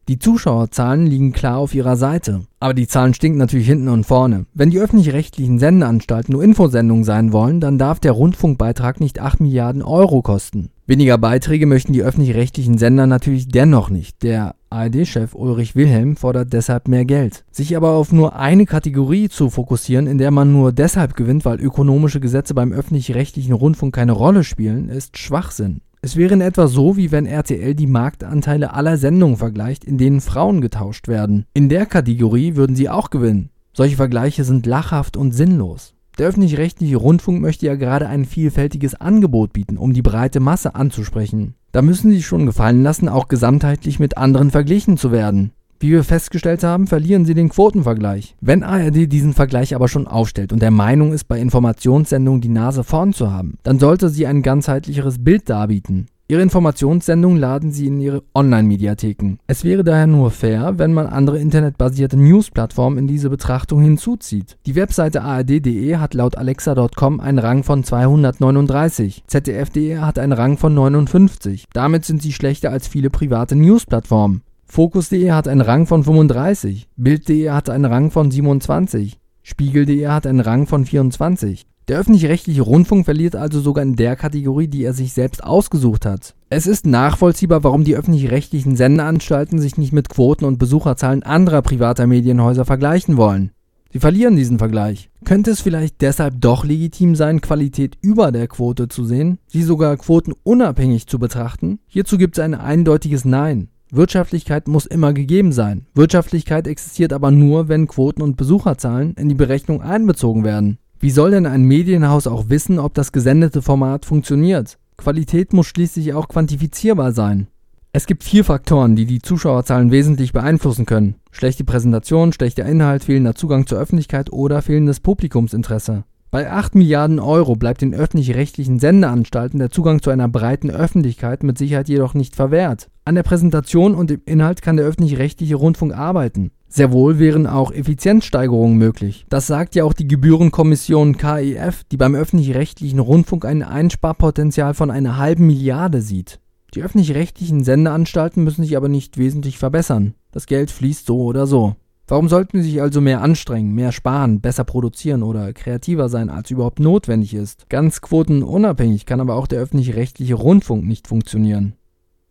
Die 0.07 0.19
Zuschauerzahlen 0.19 1.07
liegen 1.07 1.31
klar 1.31 1.57
auf 1.57 1.73
ihrer 1.73 1.95
Seite, 1.95 2.41
aber 2.59 2.75
die 2.75 2.87
Zahlen 2.87 3.15
stinken 3.15 3.39
natürlich 3.39 3.65
hinten 3.65 3.87
und 3.87 4.05
vorne. 4.05 4.45
Wenn 4.53 4.69
die 4.69 4.79
öffentlich-rechtlichen 4.79 5.57
Sendeanstalten 5.57 6.33
nur 6.33 6.43
Infosendungen 6.43 7.03
sein 7.03 7.33
wollen, 7.33 7.59
dann 7.59 7.79
darf 7.79 7.99
der 7.99 8.11
Rundfunkbeitrag 8.11 8.99
nicht 8.99 9.19
8 9.19 9.39
Milliarden 9.39 9.81
Euro 9.81 10.21
kosten. 10.21 10.69
Weniger 10.85 11.17
Beiträge 11.17 11.65
möchten 11.65 11.93
die 11.93 12.03
öffentlich-rechtlichen 12.03 12.77
Sender 12.77 13.07
natürlich 13.07 13.47
dennoch 13.47 13.89
nicht. 13.89 14.21
Der 14.21 14.53
ARD-Chef 14.69 15.33
Ulrich 15.33 15.75
Wilhelm 15.75 16.15
fordert 16.15 16.53
deshalb 16.53 16.87
mehr 16.87 17.05
Geld. 17.05 17.43
Sich 17.49 17.75
aber 17.75 17.93
auf 17.93 18.11
nur 18.11 18.35
eine 18.35 18.67
Kategorie 18.67 19.29
zu 19.29 19.49
fokussieren, 19.49 20.05
in 20.05 20.19
der 20.19 20.29
man 20.29 20.51
nur 20.51 20.71
deshalb 20.71 21.15
gewinnt, 21.15 21.43
weil 21.43 21.59
ökonomische 21.59 22.19
Gesetze 22.19 22.53
beim 22.53 22.71
öffentlich-rechtlichen 22.71 23.53
Rundfunk 23.53 23.95
keine 23.95 24.11
Rolle 24.11 24.43
spielen, 24.43 24.89
ist 24.89 25.17
Schwachsinn. 25.17 25.81
Es 26.01 26.15
wäre 26.15 26.33
in 26.33 26.41
etwa 26.41 26.67
so, 26.67 26.95
wie 26.95 27.11
wenn 27.11 27.25
RTL 27.25 27.75
die 27.75 27.87
Marktanteile 27.87 28.73
aller 28.73 28.97
Sendungen 28.97 29.35
vergleicht, 29.35 29.83
in 29.83 29.97
denen 29.97 30.21
Frauen 30.21 30.61
getauscht 30.61 31.09
werden. 31.09 31.45
In 31.53 31.67
der 31.67 31.85
Kategorie 31.85 32.55
würden 32.55 32.75
sie 32.75 32.89
auch 32.89 33.09
gewinnen. 33.09 33.49
Solche 33.73 33.97
Vergleiche 33.97 34.45
sind 34.45 34.65
lachhaft 34.65 35.17
und 35.17 35.33
sinnlos. 35.33 35.93
Der 36.17 36.27
öffentlich-rechtliche 36.27 36.97
Rundfunk 36.97 37.41
möchte 37.41 37.65
ja 37.65 37.75
gerade 37.75 38.07
ein 38.07 38.25
vielfältiges 38.25 38.95
Angebot 38.95 39.53
bieten, 39.53 39.77
um 39.77 39.93
die 39.93 40.01
breite 40.01 40.39
Masse 40.39 40.75
anzusprechen. 40.75 41.55
Da 41.71 41.81
müssen 41.81 42.11
sie 42.11 42.23
schon 42.23 42.45
gefallen 42.45 42.81
lassen, 42.81 43.09
auch 43.09 43.27
gesamtheitlich 43.27 43.99
mit 43.99 44.17
anderen 44.17 44.51
verglichen 44.51 44.97
zu 44.97 45.11
werden. 45.11 45.51
Wie 45.81 45.91
wir 45.91 46.03
festgestellt 46.03 46.63
haben, 46.63 46.87
verlieren 46.87 47.23
sie 47.23 47.33
den 47.33 47.47
Quotenvergleich. 47.47 48.35
Wenn 48.41 48.63
ARD 48.63 49.09
diesen 49.09 49.33
Vergleich 49.33 49.73
aber 49.75 49.87
schon 49.87 50.07
aufstellt 50.07 50.51
und 50.51 50.61
der 50.61 50.71
Meinung 50.71 51.13
ist, 51.13 51.29
bei 51.29 51.39
Informationssendungen 51.39 52.41
die 52.41 52.49
Nase 52.49 52.83
vorn 52.83 53.13
zu 53.13 53.31
haben, 53.31 53.57
dann 53.63 53.79
sollte 53.79 54.09
sie 54.09 54.27
ein 54.27 54.41
ganzheitlicheres 54.41 55.23
Bild 55.23 55.49
darbieten. 55.49 56.07
Ihre 56.27 56.41
Informationssendungen 56.43 57.39
laden 57.39 57.71
sie 57.71 57.87
in 57.87 57.99
ihre 57.99 58.21
Online-Mediatheken. 58.35 59.37
Es 59.47 59.63
wäre 59.63 59.83
daher 59.83 60.05
nur 60.05 60.29
fair, 60.29 60.77
wenn 60.77 60.93
man 60.93 61.07
andere 61.07 61.39
internetbasierte 61.39 62.17
News-Plattformen 62.17 62.99
in 62.99 63.07
diese 63.07 63.31
Betrachtung 63.31 63.81
hinzuzieht. 63.81 64.57
Die 64.67 64.75
Webseite 64.75 65.23
ard.de 65.23 65.95
hat 65.95 66.13
laut 66.13 66.37
alexa.com 66.37 67.19
einen 67.19 67.39
Rang 67.39 67.63
von 67.63 67.83
239, 67.83 69.23
zdf.de 69.27 69.97
hat 69.97 70.19
einen 70.19 70.33
Rang 70.33 70.57
von 70.57 70.75
59. 70.75 71.65
Damit 71.73 72.05
sind 72.05 72.21
sie 72.21 72.33
schlechter 72.33 72.69
als 72.69 72.87
viele 72.87 73.09
private 73.09 73.55
News-Plattformen. 73.55 74.43
Focus.de 74.71 75.31
hat 75.31 75.47
einen 75.47 75.61
Rang 75.61 75.87
von 75.87 76.03
35, 76.03 76.89
Bild.de 76.95 77.49
hat 77.49 77.71
einen 77.71 77.85
Rang 77.85 78.11
von 78.11 78.29
27, 78.29 79.19
Spiegel.de 79.41 80.07
hat 80.07 80.27
einen 80.27 80.41
Rang 80.41 80.67
von 80.67 80.85
24. 80.85 81.65
Der 81.87 81.97
öffentlich-rechtliche 81.97 82.61
Rundfunk 82.61 83.05
verliert 83.05 83.35
also 83.35 83.61
sogar 83.61 83.83
in 83.83 83.95
der 83.95 84.15
Kategorie, 84.15 84.67
die 84.67 84.83
er 84.83 84.93
sich 84.93 85.13
selbst 85.13 85.43
ausgesucht 85.43 86.05
hat. 86.05 86.35
Es 86.51 86.67
ist 86.67 86.85
nachvollziehbar, 86.85 87.63
warum 87.63 87.83
die 87.83 87.95
öffentlich-rechtlichen 87.95 88.75
Sendeanstalten 88.75 89.57
sich 89.57 89.77
nicht 89.77 89.91
mit 89.91 90.07
Quoten 90.07 90.45
und 90.45 90.59
Besucherzahlen 90.59 91.23
anderer 91.23 91.63
privater 91.63 92.05
Medienhäuser 92.05 92.63
vergleichen 92.63 93.17
wollen. 93.17 93.49
Sie 93.91 93.99
verlieren 93.99 94.35
diesen 94.35 94.59
Vergleich. 94.59 95.09
Könnte 95.25 95.49
es 95.49 95.61
vielleicht 95.61 95.99
deshalb 96.01 96.39
doch 96.41 96.63
legitim 96.63 97.15
sein, 97.15 97.41
Qualität 97.41 97.97
über 98.01 98.31
der 98.31 98.47
Quote 98.47 98.87
zu 98.87 99.03
sehen, 99.03 99.39
sie 99.47 99.63
sogar 99.63 99.97
quotenunabhängig 99.97 101.07
zu 101.07 101.17
betrachten? 101.17 101.79
Hierzu 101.87 102.19
gibt 102.19 102.37
es 102.37 102.43
ein 102.43 102.53
eindeutiges 102.53 103.25
Nein. 103.25 103.69
Wirtschaftlichkeit 103.91 104.67
muss 104.67 104.85
immer 104.85 105.13
gegeben 105.13 105.51
sein. 105.51 105.87
Wirtschaftlichkeit 105.95 106.67
existiert 106.67 107.11
aber 107.11 107.31
nur, 107.31 107.67
wenn 107.67 107.87
Quoten 107.87 108.21
und 108.21 108.37
Besucherzahlen 108.37 109.13
in 109.15 109.29
die 109.29 109.35
Berechnung 109.35 109.81
einbezogen 109.81 110.43
werden. 110.43 110.77
Wie 110.99 111.09
soll 111.11 111.31
denn 111.31 111.45
ein 111.45 111.63
Medienhaus 111.63 112.27
auch 112.27 112.49
wissen, 112.49 112.77
ob 112.77 112.93
das 112.93 113.11
gesendete 113.11 113.61
Format 113.61 114.05
funktioniert? 114.05 114.77
Qualität 114.97 115.53
muss 115.53 115.67
schließlich 115.67 116.13
auch 116.13 116.27
quantifizierbar 116.27 117.13
sein. 117.13 117.47
Es 117.91 118.05
gibt 118.05 118.23
vier 118.23 118.43
Faktoren, 118.43 118.95
die 118.95 119.05
die 119.05 119.21
Zuschauerzahlen 119.21 119.91
wesentlich 119.91 120.33
beeinflussen 120.33 120.85
können. 120.85 121.15
Schlechte 121.31 121.63
Präsentation, 121.63 122.33
schlechter 122.33 122.65
Inhalt, 122.65 123.05
fehlender 123.05 123.33
Zugang 123.33 123.65
zur 123.65 123.79
Öffentlichkeit 123.79 124.31
oder 124.31 124.61
fehlendes 124.61 124.99
Publikumsinteresse. 124.99 126.03
Bei 126.31 126.51
8 126.51 126.75
Milliarden 126.75 127.19
Euro 127.19 127.55
bleibt 127.55 127.81
den 127.81 127.95
öffentlich-rechtlichen 127.95 128.77
Sendeanstalten 128.77 129.57
der 129.57 129.71
Zugang 129.71 130.03
zu 130.03 130.11
einer 130.11 130.27
breiten 130.27 130.69
Öffentlichkeit 130.69 131.41
mit 131.41 131.57
Sicherheit 131.57 131.89
jedoch 131.89 132.13
nicht 132.13 132.35
verwehrt. 132.35 132.87
An 133.03 133.15
der 133.15 133.23
Präsentation 133.23 133.95
und 133.95 134.11
dem 134.11 134.21
Inhalt 134.25 134.61
kann 134.61 134.77
der 134.77 134.85
öffentlich-rechtliche 134.85 135.55
Rundfunk 135.55 135.95
arbeiten. 135.95 136.51
Sehr 136.67 136.91
wohl 136.91 137.17
wären 137.17 137.47
auch 137.47 137.71
Effizienzsteigerungen 137.71 138.77
möglich. 138.77 139.25
Das 139.29 139.47
sagt 139.47 139.73
ja 139.73 139.83
auch 139.83 139.93
die 139.93 140.07
Gebührenkommission 140.07 141.17
KEF, 141.17 141.83
die 141.85 141.97
beim 141.97 142.13
öffentlich-rechtlichen 142.13 142.99
Rundfunk 142.99 143.43
ein 143.43 143.63
Einsparpotenzial 143.63 144.75
von 144.75 144.91
einer 144.91 145.17
halben 145.17 145.47
Milliarde 145.47 146.03
sieht. 146.03 146.39
Die 146.75 146.83
öffentlich-rechtlichen 146.83 147.63
Sendeanstalten 147.63 148.43
müssen 148.43 148.63
sich 148.63 148.77
aber 148.77 148.87
nicht 148.87 149.17
wesentlich 149.17 149.57
verbessern. 149.57 150.13
Das 150.31 150.45
Geld 150.45 150.69
fließt 150.69 151.07
so 151.07 151.23
oder 151.23 151.47
so. 151.47 151.75
Warum 152.09 152.27
sollten 152.27 152.63
sie 152.63 152.71
sich 152.71 152.81
also 152.81 153.01
mehr 153.01 153.21
anstrengen, 153.21 153.75
mehr 153.75 153.91
sparen, 153.91 154.41
besser 154.41 154.63
produzieren 154.63 155.21
oder 155.21 155.53
kreativer 155.53 156.09
sein, 156.09 156.31
als 156.31 156.49
überhaupt 156.49 156.79
notwendig 156.79 157.35
ist? 157.35 157.69
Ganz 157.69 158.01
quotenunabhängig 158.01 159.05
kann 159.05 159.21
aber 159.21 159.35
auch 159.35 159.45
der 159.45 159.61
öffentlich-rechtliche 159.61 160.33
Rundfunk 160.33 160.87
nicht 160.87 161.07
funktionieren. 161.07 161.73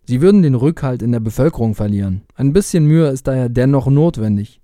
Sie 0.05 0.21
würden 0.21 0.43
den 0.43 0.57
Rückhalt 0.57 1.01
in 1.01 1.13
der 1.13 1.21
Bevölkerung 1.21 1.77
verlieren. 1.77 2.23
Ein 2.35 2.53
bisschen 2.53 2.87
Mühe 2.87 3.07
ist 3.07 3.29
daher 3.29 3.49
dennoch 3.49 3.87
notwendig. 3.87 4.61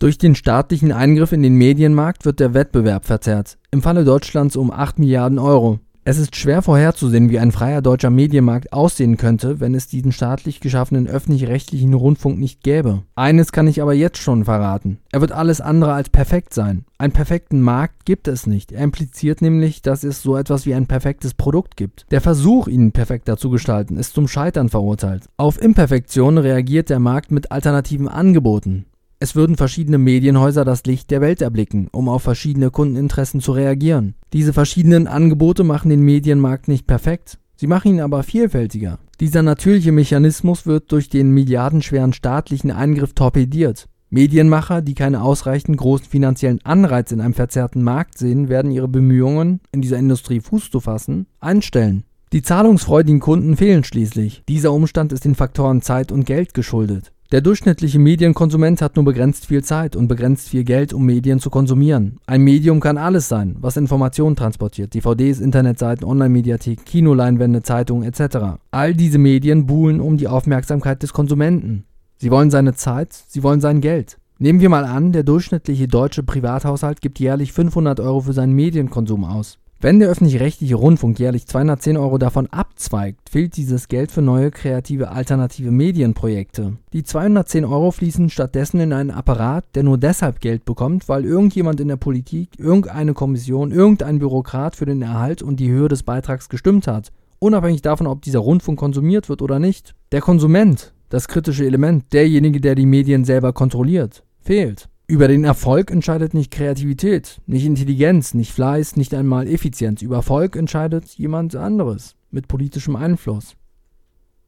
Durch 0.00 0.18
den 0.18 0.34
staatlichen 0.34 0.90
Eingriff 0.90 1.30
in 1.30 1.44
den 1.44 1.54
Medienmarkt 1.54 2.24
wird 2.24 2.40
der 2.40 2.54
Wettbewerb 2.54 3.04
verzerrt, 3.04 3.56
im 3.70 3.82
Falle 3.82 4.02
Deutschlands 4.04 4.56
um 4.56 4.72
8 4.72 4.98
Milliarden 4.98 5.38
Euro. 5.38 5.78
Es 6.06 6.18
ist 6.18 6.36
schwer 6.36 6.60
vorherzusehen, 6.60 7.30
wie 7.30 7.38
ein 7.38 7.50
freier 7.50 7.80
deutscher 7.80 8.10
Medienmarkt 8.10 8.74
aussehen 8.74 9.16
könnte, 9.16 9.58
wenn 9.60 9.74
es 9.74 9.88
diesen 9.88 10.12
staatlich 10.12 10.60
geschaffenen 10.60 11.06
öffentlich-rechtlichen 11.06 11.94
Rundfunk 11.94 12.38
nicht 12.38 12.62
gäbe. 12.62 13.04
Eines 13.14 13.52
kann 13.52 13.66
ich 13.66 13.80
aber 13.80 13.94
jetzt 13.94 14.18
schon 14.18 14.44
verraten. 14.44 14.98
Er 15.12 15.22
wird 15.22 15.32
alles 15.32 15.62
andere 15.62 15.94
als 15.94 16.10
perfekt 16.10 16.52
sein. 16.52 16.84
Einen 16.98 17.14
perfekten 17.14 17.62
Markt 17.62 18.04
gibt 18.04 18.28
es 18.28 18.46
nicht. 18.46 18.70
Er 18.70 18.84
impliziert 18.84 19.40
nämlich, 19.40 19.80
dass 19.80 20.04
es 20.04 20.20
so 20.20 20.36
etwas 20.36 20.66
wie 20.66 20.74
ein 20.74 20.86
perfektes 20.86 21.32
Produkt 21.32 21.74
gibt. 21.78 22.04
Der 22.10 22.20
Versuch, 22.20 22.68
ihn 22.68 22.92
perfekter 22.92 23.38
zu 23.38 23.48
gestalten, 23.48 23.96
ist 23.96 24.12
zum 24.12 24.28
Scheitern 24.28 24.68
verurteilt. 24.68 25.30
Auf 25.38 25.58
Imperfektion 25.58 26.36
reagiert 26.36 26.90
der 26.90 26.98
Markt 26.98 27.30
mit 27.30 27.50
alternativen 27.50 28.08
Angeboten. 28.08 28.84
Es 29.24 29.34
würden 29.34 29.56
verschiedene 29.56 29.96
Medienhäuser 29.96 30.66
das 30.66 30.84
Licht 30.84 31.10
der 31.10 31.22
Welt 31.22 31.40
erblicken, 31.40 31.88
um 31.92 32.10
auf 32.10 32.22
verschiedene 32.22 32.70
Kundeninteressen 32.70 33.40
zu 33.40 33.52
reagieren. 33.52 34.16
Diese 34.34 34.52
verschiedenen 34.52 35.06
Angebote 35.06 35.64
machen 35.64 35.88
den 35.88 36.02
Medienmarkt 36.02 36.68
nicht 36.68 36.86
perfekt, 36.86 37.38
sie 37.56 37.66
machen 37.66 37.92
ihn 37.92 38.00
aber 38.02 38.22
vielfältiger. 38.22 38.98
Dieser 39.20 39.42
natürliche 39.42 39.92
Mechanismus 39.92 40.66
wird 40.66 40.92
durch 40.92 41.08
den 41.08 41.30
milliardenschweren 41.30 42.12
staatlichen 42.12 42.70
Eingriff 42.70 43.14
torpediert. 43.14 43.88
Medienmacher, 44.10 44.82
die 44.82 44.92
keine 44.92 45.22
ausreichend 45.22 45.78
großen 45.78 46.04
finanziellen 46.04 46.60
Anreiz 46.62 47.10
in 47.10 47.22
einem 47.22 47.32
verzerrten 47.32 47.82
Markt 47.82 48.18
sehen, 48.18 48.50
werden 48.50 48.70
ihre 48.70 48.88
Bemühungen, 48.88 49.60
in 49.72 49.80
dieser 49.80 49.96
Industrie 49.96 50.40
Fuß 50.40 50.70
zu 50.70 50.80
fassen, 50.80 51.28
einstellen. 51.40 52.04
Die 52.34 52.42
zahlungsfreudigen 52.42 53.20
Kunden 53.20 53.56
fehlen 53.56 53.84
schließlich. 53.84 54.42
Dieser 54.50 54.72
Umstand 54.72 55.14
ist 55.14 55.24
den 55.24 55.34
Faktoren 55.34 55.80
Zeit 55.80 56.12
und 56.12 56.26
Geld 56.26 56.52
geschuldet. 56.52 57.10
Der 57.34 57.40
durchschnittliche 57.40 57.98
Medienkonsument 57.98 58.80
hat 58.80 58.94
nur 58.94 59.04
begrenzt 59.04 59.46
viel 59.46 59.64
Zeit 59.64 59.96
und 59.96 60.06
begrenzt 60.06 60.50
viel 60.50 60.62
Geld, 60.62 60.92
um 60.92 61.04
Medien 61.04 61.40
zu 61.40 61.50
konsumieren. 61.50 62.20
Ein 62.26 62.42
Medium 62.42 62.78
kann 62.78 62.96
alles 62.96 63.28
sein, 63.28 63.56
was 63.58 63.76
Informationen 63.76 64.36
transportiert. 64.36 64.94
DVDs, 64.94 65.40
Internetseiten, 65.40 66.06
Online-Mediathek, 66.06 66.84
Kinoleinwände, 66.86 67.62
Zeitungen 67.62 68.08
etc. 68.08 68.60
All 68.70 68.94
diese 68.94 69.18
Medien 69.18 69.66
buhlen 69.66 70.00
um 70.00 70.16
die 70.16 70.28
Aufmerksamkeit 70.28 71.02
des 71.02 71.12
Konsumenten. 71.12 71.86
Sie 72.18 72.30
wollen 72.30 72.52
seine 72.52 72.74
Zeit, 72.74 73.12
sie 73.12 73.42
wollen 73.42 73.60
sein 73.60 73.80
Geld. 73.80 74.16
Nehmen 74.38 74.60
wir 74.60 74.68
mal 74.68 74.84
an, 74.84 75.10
der 75.10 75.24
durchschnittliche 75.24 75.88
deutsche 75.88 76.22
Privathaushalt 76.22 77.00
gibt 77.00 77.18
jährlich 77.18 77.52
500 77.52 77.98
Euro 77.98 78.20
für 78.20 78.32
seinen 78.32 78.52
Medienkonsum 78.52 79.24
aus. 79.24 79.58
Wenn 79.80 79.98
der 79.98 80.08
öffentlich-rechtliche 80.08 80.76
Rundfunk 80.76 81.18
jährlich 81.18 81.46
210 81.46 81.98
Euro 81.98 82.16
davon 82.16 82.46
abzweigt, 82.46 83.28
fehlt 83.28 83.56
dieses 83.56 83.88
Geld 83.88 84.10
für 84.10 84.22
neue 84.22 84.50
kreative 84.50 85.10
alternative 85.10 85.70
Medienprojekte. 85.70 86.78
Die 86.94 87.02
210 87.02 87.66
Euro 87.66 87.90
fließen 87.90 88.30
stattdessen 88.30 88.80
in 88.80 88.94
einen 88.94 89.10
Apparat, 89.10 89.66
der 89.74 89.82
nur 89.82 89.98
deshalb 89.98 90.40
Geld 90.40 90.64
bekommt, 90.64 91.08
weil 91.08 91.26
irgendjemand 91.26 91.80
in 91.80 91.88
der 91.88 91.96
Politik, 91.96 92.58
irgendeine 92.58 93.12
Kommission, 93.12 93.72
irgendein 93.72 94.20
Bürokrat 94.20 94.74
für 94.74 94.86
den 94.86 95.02
Erhalt 95.02 95.42
und 95.42 95.60
die 95.60 95.70
Höhe 95.70 95.88
des 95.88 96.02
Beitrags 96.02 96.48
gestimmt 96.48 96.86
hat, 96.86 97.12
unabhängig 97.38 97.82
davon, 97.82 98.06
ob 98.06 98.22
dieser 98.22 98.38
Rundfunk 98.38 98.78
konsumiert 98.78 99.28
wird 99.28 99.42
oder 99.42 99.58
nicht. 99.58 99.94
Der 100.12 100.22
Konsument, 100.22 100.94
das 101.10 101.28
kritische 101.28 101.66
Element, 101.66 102.12
derjenige, 102.14 102.60
der 102.60 102.74
die 102.74 102.86
Medien 102.86 103.24
selber 103.24 103.52
kontrolliert, 103.52 104.24
fehlt. 104.40 104.88
Über 105.06 105.28
den 105.28 105.44
Erfolg 105.44 105.90
entscheidet 105.90 106.32
nicht 106.32 106.50
Kreativität, 106.50 107.42
nicht 107.46 107.66
Intelligenz, 107.66 108.32
nicht 108.32 108.52
Fleiß, 108.52 108.96
nicht 108.96 109.12
einmal 109.12 109.46
Effizienz. 109.46 110.00
Über 110.00 110.16
Erfolg 110.16 110.56
entscheidet 110.56 111.04
jemand 111.18 111.54
anderes 111.54 112.16
mit 112.30 112.48
politischem 112.48 112.96
Einfluss. 112.96 113.54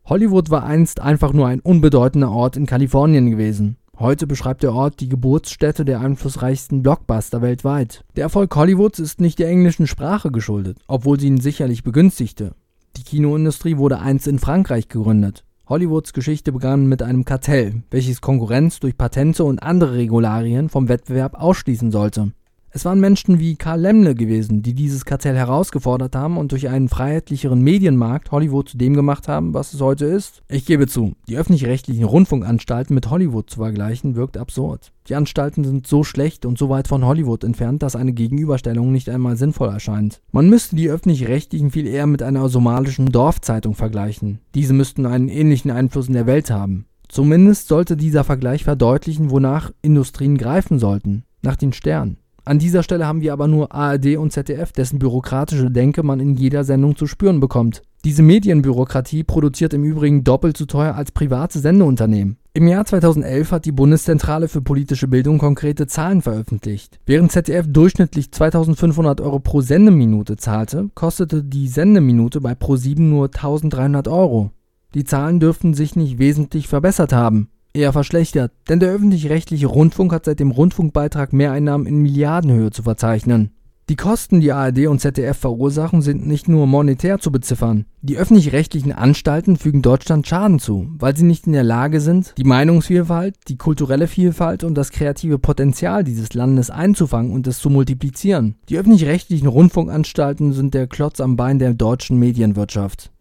Hollywood 0.06 0.48
war 0.50 0.64
einst 0.64 1.00
einfach 1.00 1.34
nur 1.34 1.46
ein 1.46 1.60
unbedeutender 1.60 2.30
Ort 2.30 2.56
in 2.56 2.64
Kalifornien 2.64 3.30
gewesen. 3.30 3.76
Heute 3.98 4.26
beschreibt 4.26 4.62
der 4.62 4.72
Ort 4.72 5.00
die 5.00 5.10
Geburtsstätte 5.10 5.84
der 5.84 6.00
einflussreichsten 6.00 6.82
Blockbuster 6.82 7.42
weltweit. 7.42 8.02
Der 8.14 8.22
Erfolg 8.22 8.56
Hollywoods 8.56 8.98
ist 8.98 9.20
nicht 9.20 9.38
der 9.38 9.48
englischen 9.48 9.86
Sprache 9.86 10.30
geschuldet, 10.30 10.78
obwohl 10.86 11.20
sie 11.20 11.26
ihn 11.26 11.40
sicherlich 11.40 11.82
begünstigte. 11.82 12.54
Die 12.96 13.04
Kinoindustrie 13.04 13.76
wurde 13.76 13.98
einst 13.98 14.26
in 14.26 14.38
Frankreich 14.38 14.88
gegründet. 14.88 15.44
Hollywoods 15.68 16.12
Geschichte 16.12 16.52
begann 16.52 16.86
mit 16.86 17.02
einem 17.02 17.24
Kartell, 17.24 17.82
welches 17.90 18.20
Konkurrenz 18.20 18.78
durch 18.78 18.96
Patente 18.96 19.42
und 19.42 19.60
andere 19.60 19.94
Regularien 19.94 20.68
vom 20.68 20.88
Wettbewerb 20.88 21.34
ausschließen 21.34 21.90
sollte 21.90 22.32
es 22.76 22.84
waren 22.84 23.00
Menschen 23.00 23.40
wie 23.40 23.56
Karl 23.56 23.80
Lemle 23.80 24.14
gewesen, 24.14 24.60
die 24.60 24.74
dieses 24.74 25.06
Kartell 25.06 25.34
herausgefordert 25.34 26.14
haben 26.14 26.36
und 26.36 26.52
durch 26.52 26.68
einen 26.68 26.90
freiheitlicheren 26.90 27.62
Medienmarkt 27.62 28.30
Hollywood 28.32 28.68
zu 28.68 28.76
dem 28.76 28.92
gemacht 28.92 29.28
haben, 29.28 29.54
was 29.54 29.72
es 29.72 29.80
heute 29.80 30.04
ist. 30.04 30.42
Ich 30.46 30.66
gebe 30.66 30.86
zu, 30.86 31.14
die 31.26 31.38
öffentlich-rechtlichen 31.38 32.04
Rundfunkanstalten 32.04 32.94
mit 32.94 33.08
Hollywood 33.08 33.48
zu 33.48 33.60
vergleichen, 33.60 34.14
wirkt 34.14 34.36
absurd. 34.36 34.92
Die 35.08 35.14
Anstalten 35.14 35.64
sind 35.64 35.86
so 35.86 36.04
schlecht 36.04 36.44
und 36.44 36.58
so 36.58 36.68
weit 36.68 36.86
von 36.86 37.06
Hollywood 37.06 37.44
entfernt, 37.44 37.82
dass 37.82 37.96
eine 37.96 38.12
Gegenüberstellung 38.12 38.92
nicht 38.92 39.08
einmal 39.08 39.38
sinnvoll 39.38 39.70
erscheint. 39.70 40.20
Man 40.30 40.50
müsste 40.50 40.76
die 40.76 40.90
öffentlich-rechtlichen 40.90 41.70
viel 41.70 41.86
eher 41.86 42.06
mit 42.06 42.22
einer 42.22 42.46
somalischen 42.50 43.06
Dorfzeitung 43.06 43.74
vergleichen. 43.74 44.40
Diese 44.54 44.74
müssten 44.74 45.06
einen 45.06 45.30
ähnlichen 45.30 45.70
Einfluss 45.70 46.08
in 46.08 46.14
der 46.14 46.26
Welt 46.26 46.50
haben. 46.50 46.84
Zumindest 47.08 47.68
sollte 47.68 47.96
dieser 47.96 48.22
Vergleich 48.22 48.64
verdeutlichen, 48.64 49.30
wonach 49.30 49.72
Industrien 49.80 50.36
greifen 50.36 50.78
sollten. 50.78 51.24
Nach 51.40 51.56
den 51.56 51.72
Sternen. 51.72 52.18
An 52.48 52.60
dieser 52.60 52.84
Stelle 52.84 53.08
haben 53.08 53.22
wir 53.22 53.32
aber 53.32 53.48
nur 53.48 53.72
ARD 53.72 54.16
und 54.18 54.30
ZDF, 54.30 54.70
dessen 54.70 55.00
bürokratische 55.00 55.68
Denke 55.68 56.04
man 56.04 56.20
in 56.20 56.36
jeder 56.36 56.62
Sendung 56.62 56.94
zu 56.94 57.08
spüren 57.08 57.40
bekommt. 57.40 57.82
Diese 58.04 58.22
Medienbürokratie 58.22 59.24
produziert 59.24 59.74
im 59.74 59.82
Übrigen 59.82 60.22
doppelt 60.22 60.56
so 60.56 60.64
teuer 60.64 60.94
als 60.94 61.10
private 61.10 61.58
Sendeunternehmen. 61.58 62.36
Im 62.52 62.68
Jahr 62.68 62.84
2011 62.84 63.50
hat 63.50 63.64
die 63.64 63.72
Bundeszentrale 63.72 64.46
für 64.46 64.62
politische 64.62 65.08
Bildung 65.08 65.38
konkrete 65.38 65.88
Zahlen 65.88 66.22
veröffentlicht. 66.22 67.00
Während 67.04 67.32
ZDF 67.32 67.66
durchschnittlich 67.68 68.30
2500 68.30 69.20
Euro 69.22 69.40
pro 69.40 69.60
Sendeminute 69.60 70.36
zahlte, 70.36 70.88
kostete 70.94 71.42
die 71.42 71.66
Sendeminute 71.66 72.40
bei 72.40 72.52
Pro7 72.52 73.00
nur 73.00 73.24
1300 73.24 74.06
Euro. 74.06 74.52
Die 74.94 75.02
Zahlen 75.02 75.40
dürften 75.40 75.74
sich 75.74 75.96
nicht 75.96 76.20
wesentlich 76.20 76.68
verbessert 76.68 77.12
haben 77.12 77.48
eher 77.76 77.92
verschlechtert, 77.92 78.52
denn 78.68 78.80
der 78.80 78.90
öffentlich-rechtliche 78.90 79.66
Rundfunk 79.66 80.12
hat 80.12 80.24
seit 80.24 80.40
dem 80.40 80.50
Rundfunkbeitrag 80.50 81.32
Mehreinnahmen 81.32 81.86
in 81.86 82.02
Milliardenhöhe 82.02 82.70
zu 82.70 82.82
verzeichnen. 82.82 83.50
Die 83.88 83.94
Kosten, 83.94 84.40
die 84.40 84.50
ARD 84.50 84.88
und 84.88 85.00
ZDF 85.00 85.38
verursachen, 85.38 86.02
sind 86.02 86.26
nicht 86.26 86.48
nur 86.48 86.66
monetär 86.66 87.20
zu 87.20 87.30
beziffern. 87.30 87.84
Die 88.02 88.16
öffentlich-rechtlichen 88.16 88.90
Anstalten 88.90 89.56
fügen 89.56 89.80
Deutschland 89.80 90.26
Schaden 90.26 90.58
zu, 90.58 90.88
weil 90.98 91.16
sie 91.16 91.24
nicht 91.24 91.46
in 91.46 91.52
der 91.52 91.62
Lage 91.62 92.00
sind, 92.00 92.34
die 92.36 92.42
Meinungsvielfalt, 92.42 93.36
die 93.46 93.56
kulturelle 93.56 94.08
Vielfalt 94.08 94.64
und 94.64 94.74
das 94.74 94.90
kreative 94.90 95.38
Potenzial 95.38 96.02
dieses 96.02 96.34
Landes 96.34 96.68
einzufangen 96.68 97.30
und 97.30 97.46
es 97.46 97.60
zu 97.60 97.70
multiplizieren. 97.70 98.56
Die 98.68 98.76
öffentlich-rechtlichen 98.76 99.46
Rundfunkanstalten 99.46 100.52
sind 100.52 100.74
der 100.74 100.88
Klotz 100.88 101.20
am 101.20 101.36
Bein 101.36 101.60
der 101.60 101.72
deutschen 101.72 102.18
Medienwirtschaft. 102.18 103.12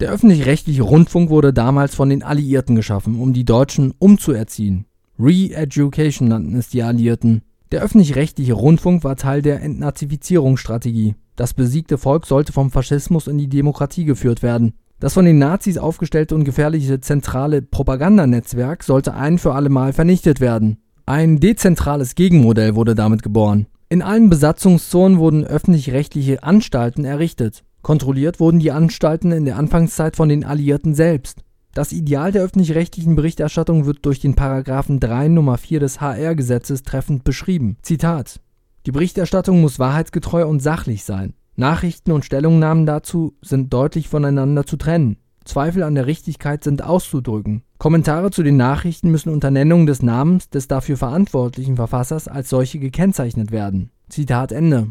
Der 0.00 0.10
öffentlich-rechtliche 0.10 0.82
Rundfunk 0.82 1.28
wurde 1.28 1.52
damals 1.52 1.96
von 1.96 2.08
den 2.08 2.22
Alliierten 2.22 2.76
geschaffen, 2.76 3.20
um 3.20 3.32
die 3.32 3.44
Deutschen 3.44 3.92
umzuerziehen. 3.98 4.84
Re-Education 5.18 6.28
nannten 6.28 6.54
es 6.56 6.68
die 6.68 6.84
Alliierten. 6.84 7.42
Der 7.72 7.82
öffentlich-rechtliche 7.82 8.52
Rundfunk 8.52 9.02
war 9.02 9.16
Teil 9.16 9.42
der 9.42 9.60
Entnazifizierungsstrategie. 9.60 11.16
Das 11.34 11.52
besiegte 11.52 11.98
Volk 11.98 12.26
sollte 12.26 12.52
vom 12.52 12.70
Faschismus 12.70 13.26
in 13.26 13.38
die 13.38 13.48
Demokratie 13.48 14.04
geführt 14.04 14.44
werden. 14.44 14.74
Das 15.00 15.14
von 15.14 15.24
den 15.24 15.38
Nazis 15.38 15.78
aufgestellte 15.78 16.36
und 16.36 16.44
gefährliche 16.44 17.00
zentrale 17.00 17.60
Propagandanetzwerk 17.60 18.84
sollte 18.84 19.14
ein 19.14 19.38
für 19.38 19.54
alle 19.54 19.68
Mal 19.68 19.92
vernichtet 19.92 20.40
werden. 20.40 20.78
Ein 21.06 21.40
dezentrales 21.40 22.14
Gegenmodell 22.14 22.76
wurde 22.76 22.94
damit 22.94 23.24
geboren. 23.24 23.66
In 23.88 24.02
allen 24.02 24.30
Besatzungszonen 24.30 25.18
wurden 25.18 25.44
öffentlich-rechtliche 25.44 26.44
Anstalten 26.44 27.04
errichtet. 27.04 27.64
Kontrolliert 27.88 28.38
wurden 28.38 28.60
die 28.60 28.70
Anstalten 28.70 29.32
in 29.32 29.46
der 29.46 29.56
Anfangszeit 29.56 30.14
von 30.14 30.28
den 30.28 30.44
Alliierten 30.44 30.94
selbst. 30.94 31.42
Das 31.72 31.90
Ideal 31.90 32.32
der 32.32 32.42
öffentlich-rechtlichen 32.42 33.16
Berichterstattung 33.16 33.86
wird 33.86 34.04
durch 34.04 34.20
den 34.20 34.34
Paragraphen 34.34 35.00
3 35.00 35.28
Nummer 35.28 35.56
4 35.56 35.80
des 35.80 35.98
HR-Gesetzes 35.98 36.82
treffend 36.82 37.24
beschrieben. 37.24 37.78
Zitat 37.80 38.42
Die 38.84 38.92
Berichterstattung 38.92 39.62
muss 39.62 39.78
wahrheitsgetreu 39.78 40.46
und 40.46 40.60
sachlich 40.60 41.02
sein. 41.02 41.32
Nachrichten 41.56 42.12
und 42.12 42.26
Stellungnahmen 42.26 42.84
dazu 42.84 43.38
sind 43.40 43.72
deutlich 43.72 44.10
voneinander 44.10 44.66
zu 44.66 44.76
trennen. 44.76 45.16
Zweifel 45.46 45.82
an 45.82 45.94
der 45.94 46.04
Richtigkeit 46.04 46.62
sind 46.62 46.84
auszudrücken. 46.84 47.62
Kommentare 47.78 48.30
zu 48.30 48.42
den 48.42 48.58
Nachrichten 48.58 49.10
müssen 49.10 49.32
unter 49.32 49.50
Nennung 49.50 49.86
des 49.86 50.02
Namens 50.02 50.50
des 50.50 50.68
dafür 50.68 50.98
verantwortlichen 50.98 51.76
Verfassers 51.76 52.28
als 52.28 52.50
solche 52.50 52.80
gekennzeichnet 52.80 53.50
werden. 53.50 53.92
Zitat 54.10 54.52
Ende. 54.52 54.88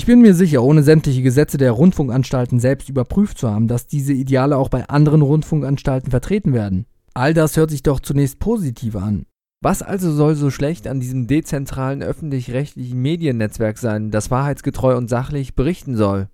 Ich 0.00 0.06
bin 0.06 0.22
mir 0.22 0.34
sicher, 0.34 0.62
ohne 0.62 0.82
sämtliche 0.82 1.20
Gesetze 1.20 1.58
der 1.58 1.72
Rundfunkanstalten 1.72 2.58
selbst 2.58 2.88
überprüft 2.88 3.36
zu 3.36 3.50
haben, 3.50 3.68
dass 3.68 3.86
diese 3.86 4.14
Ideale 4.14 4.56
auch 4.56 4.70
bei 4.70 4.88
anderen 4.88 5.20
Rundfunkanstalten 5.20 6.10
vertreten 6.10 6.54
werden. 6.54 6.86
All 7.12 7.34
das 7.34 7.58
hört 7.58 7.68
sich 7.68 7.82
doch 7.82 8.00
zunächst 8.00 8.38
positiv 8.38 8.96
an. 8.96 9.26
Was 9.60 9.82
also 9.82 10.10
soll 10.10 10.36
so 10.36 10.48
schlecht 10.48 10.88
an 10.88 11.00
diesem 11.00 11.26
dezentralen 11.26 12.02
öffentlich-rechtlichen 12.02 12.98
Mediennetzwerk 12.98 13.76
sein, 13.76 14.10
das 14.10 14.30
wahrheitsgetreu 14.30 14.96
und 14.96 15.10
sachlich 15.10 15.54
berichten 15.54 15.98
soll? 15.98 16.28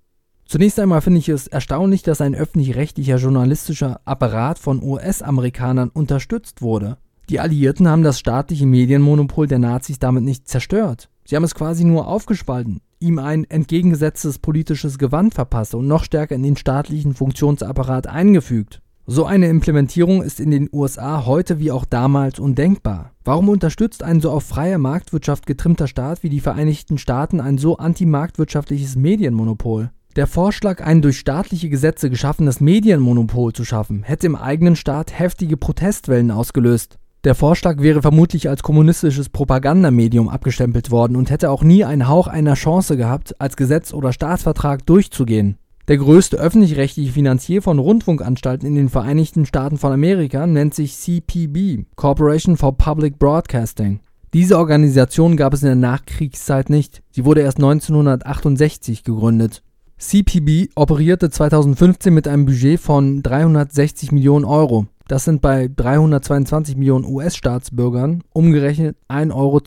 Zunächst 0.44 0.79
einmal 0.79 1.00
finde 1.00 1.18
ich 1.18 1.29
es 1.29 1.48
erstaunlich, 1.48 2.05
dass 2.05 2.20
ein 2.20 2.37
öffentlich-rechtlicher 2.37 3.16
journalistischer 3.16 4.00
Apparat 4.05 4.61
von 4.61 4.81
US-Amerikanern 4.81 5.88
unterstützt 5.88 6.62
wurde. 6.62 6.98
Die 7.29 7.40
Alliierten 7.40 7.88
haben 7.88 8.05
das 8.05 8.20
staatliche 8.20 8.66
Medienmonopol 8.66 9.48
der 9.48 9.59
Nazis 9.59 9.98
damit 9.98 10.22
nicht 10.22 10.46
zerstört. 10.46 11.09
Sie 11.24 11.35
haben 11.35 11.42
es 11.42 11.57
quasi 11.57 11.83
nur 11.83 12.07
aufgespalten, 12.07 12.81
ihm 13.00 13.18
ein 13.18 13.44
entgegengesetztes 13.44 14.38
politisches 14.38 14.98
Gewand 14.98 15.35
verpasst 15.35 15.74
und 15.74 15.87
noch 15.87 16.04
stärker 16.04 16.35
in 16.35 16.42
den 16.42 16.56
staatlichen 16.56 17.14
Funktionsapparat 17.14 18.06
eingefügt. 18.06 18.80
So 19.09 19.24
eine 19.24 19.48
Implementierung 19.48 20.20
ist 20.20 20.40
in 20.40 20.50
den 20.50 20.68
USA 20.72 21.26
heute 21.26 21.61
wie 21.61 21.70
auch 21.70 21.85
damals 21.85 22.40
undenkbar. 22.40 23.12
Warum 23.24 23.48
unterstützt 23.48 24.02
ein 24.02 24.20
so 24.20 24.32
auf 24.32 24.42
freie 24.42 24.78
Marktwirtschaft 24.78 25.46
getrimmter 25.46 25.87
Staat 25.87 26.24
wie 26.24 26.28
die 26.28 26.40
Vereinigten 26.40 26.98
Staaten 26.98 27.40
ein 27.40 27.56
so 27.56 27.76
antimarktwirtschaftliches 27.76 28.96
Medienmonopol? 28.96 29.90
Der 30.16 30.26
Vorschlag, 30.26 30.85
ein 30.85 31.02
durch 31.02 31.18
staatliche 31.18 31.68
Gesetze 31.68 32.11
geschaffenes 32.11 32.61
Medienmonopol 32.61 33.52
zu 33.52 33.64
schaffen, 33.64 34.02
hätte 34.02 34.26
im 34.26 34.35
eigenen 34.35 34.74
Staat 34.74 35.16
heftige 35.16 35.56
Protestwellen 35.56 36.30
ausgelöst. 36.30 36.98
Der 37.24 37.35
Vorschlag 37.35 37.81
wäre 37.81 38.02
vermutlich 38.02 38.48
als 38.48 38.62
kommunistisches 38.62 39.29
Propagandamedium 39.29 40.29
abgestempelt 40.29 40.90
worden 40.90 41.16
und 41.16 41.31
hätte 41.31 41.50
auch 41.50 41.64
nie 41.64 41.85
einen 41.85 42.09
Hauch 42.09 42.29
einer 42.29 42.55
Chance 42.55 42.96
gehabt, 42.96 43.40
als 43.40 43.57
Gesetz 43.57 43.92
oder 43.92 44.12
Staatsvertrag 44.12 44.87
durchzugehen. 44.87 45.59
Der 45.88 45.98
größte 45.98 46.37
öffentlich-rechtliche 46.37 47.12
Finanzier 47.12 47.62
von 47.62 47.79
Rundfunkanstalten 47.79 48.66
in 48.66 48.74
den 48.74 48.88
Vereinigten 48.88 49.46
Staaten 49.46 49.79
von 49.79 49.92
Amerika 49.92 50.46
nennt 50.46 50.74
sich 50.74 50.96
CPB, 50.96 51.85
Corporation 51.94 52.57
for 52.57 52.76
Public 52.76 53.18
Broadcasting. 53.18 54.00
Diese 54.35 54.59
Organisation 54.59 55.37
gab 55.37 55.55
es 55.55 55.62
in 55.62 55.68
der 55.68 55.76
Nachkriegszeit 55.76 56.70
nicht. 56.70 57.02
Sie 57.11 57.24
wurde 57.24 57.42
erst 57.42 57.59
1968 57.59 59.05
gegründet. 59.05 59.62
CPB 59.98 60.68
operierte 60.74 61.30
2015 61.30 62.12
mit 62.12 62.28
einem 62.28 62.44
Budget 62.44 62.78
von 62.78 63.22
360 63.22 64.12
Millionen 64.12 64.44
Euro. 64.44 64.87
Das 65.09 65.24
sind 65.24 65.40
bei 65.40 65.70
322 65.74 66.76
Millionen 66.76 67.06
US-Staatsbürgern 67.06 68.22
umgerechnet 68.35 68.98
1,12 69.09 69.32
Euro 69.35 69.61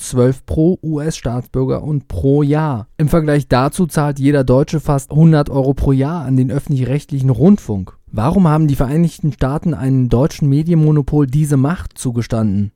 pro 0.45 0.79
US-Staatsbürger 0.83 1.81
und 1.81 2.07
pro 2.07 2.43
Jahr. 2.43 2.87
Im 2.97 3.07
Vergleich 3.07 3.47
dazu 3.47 3.87
zahlt 3.87 4.19
jeder 4.19 4.43
Deutsche 4.43 4.79
fast 4.79 5.09
100 5.09 5.49
Euro 5.49 5.73
pro 5.73 5.93
Jahr 5.93 6.25
an 6.25 6.37
den 6.37 6.51
öffentlich-rechtlichen 6.51 7.31
Rundfunk. 7.31 7.97
Warum 8.11 8.47
haben 8.47 8.67
die 8.67 8.75
Vereinigten 8.75 9.31
Staaten 9.31 9.73
einem 9.73 10.09
deutschen 10.09 10.47
Medienmonopol 10.47 11.25
diese 11.25 11.57
Macht 11.57 11.97
zugestanden? 11.97 12.71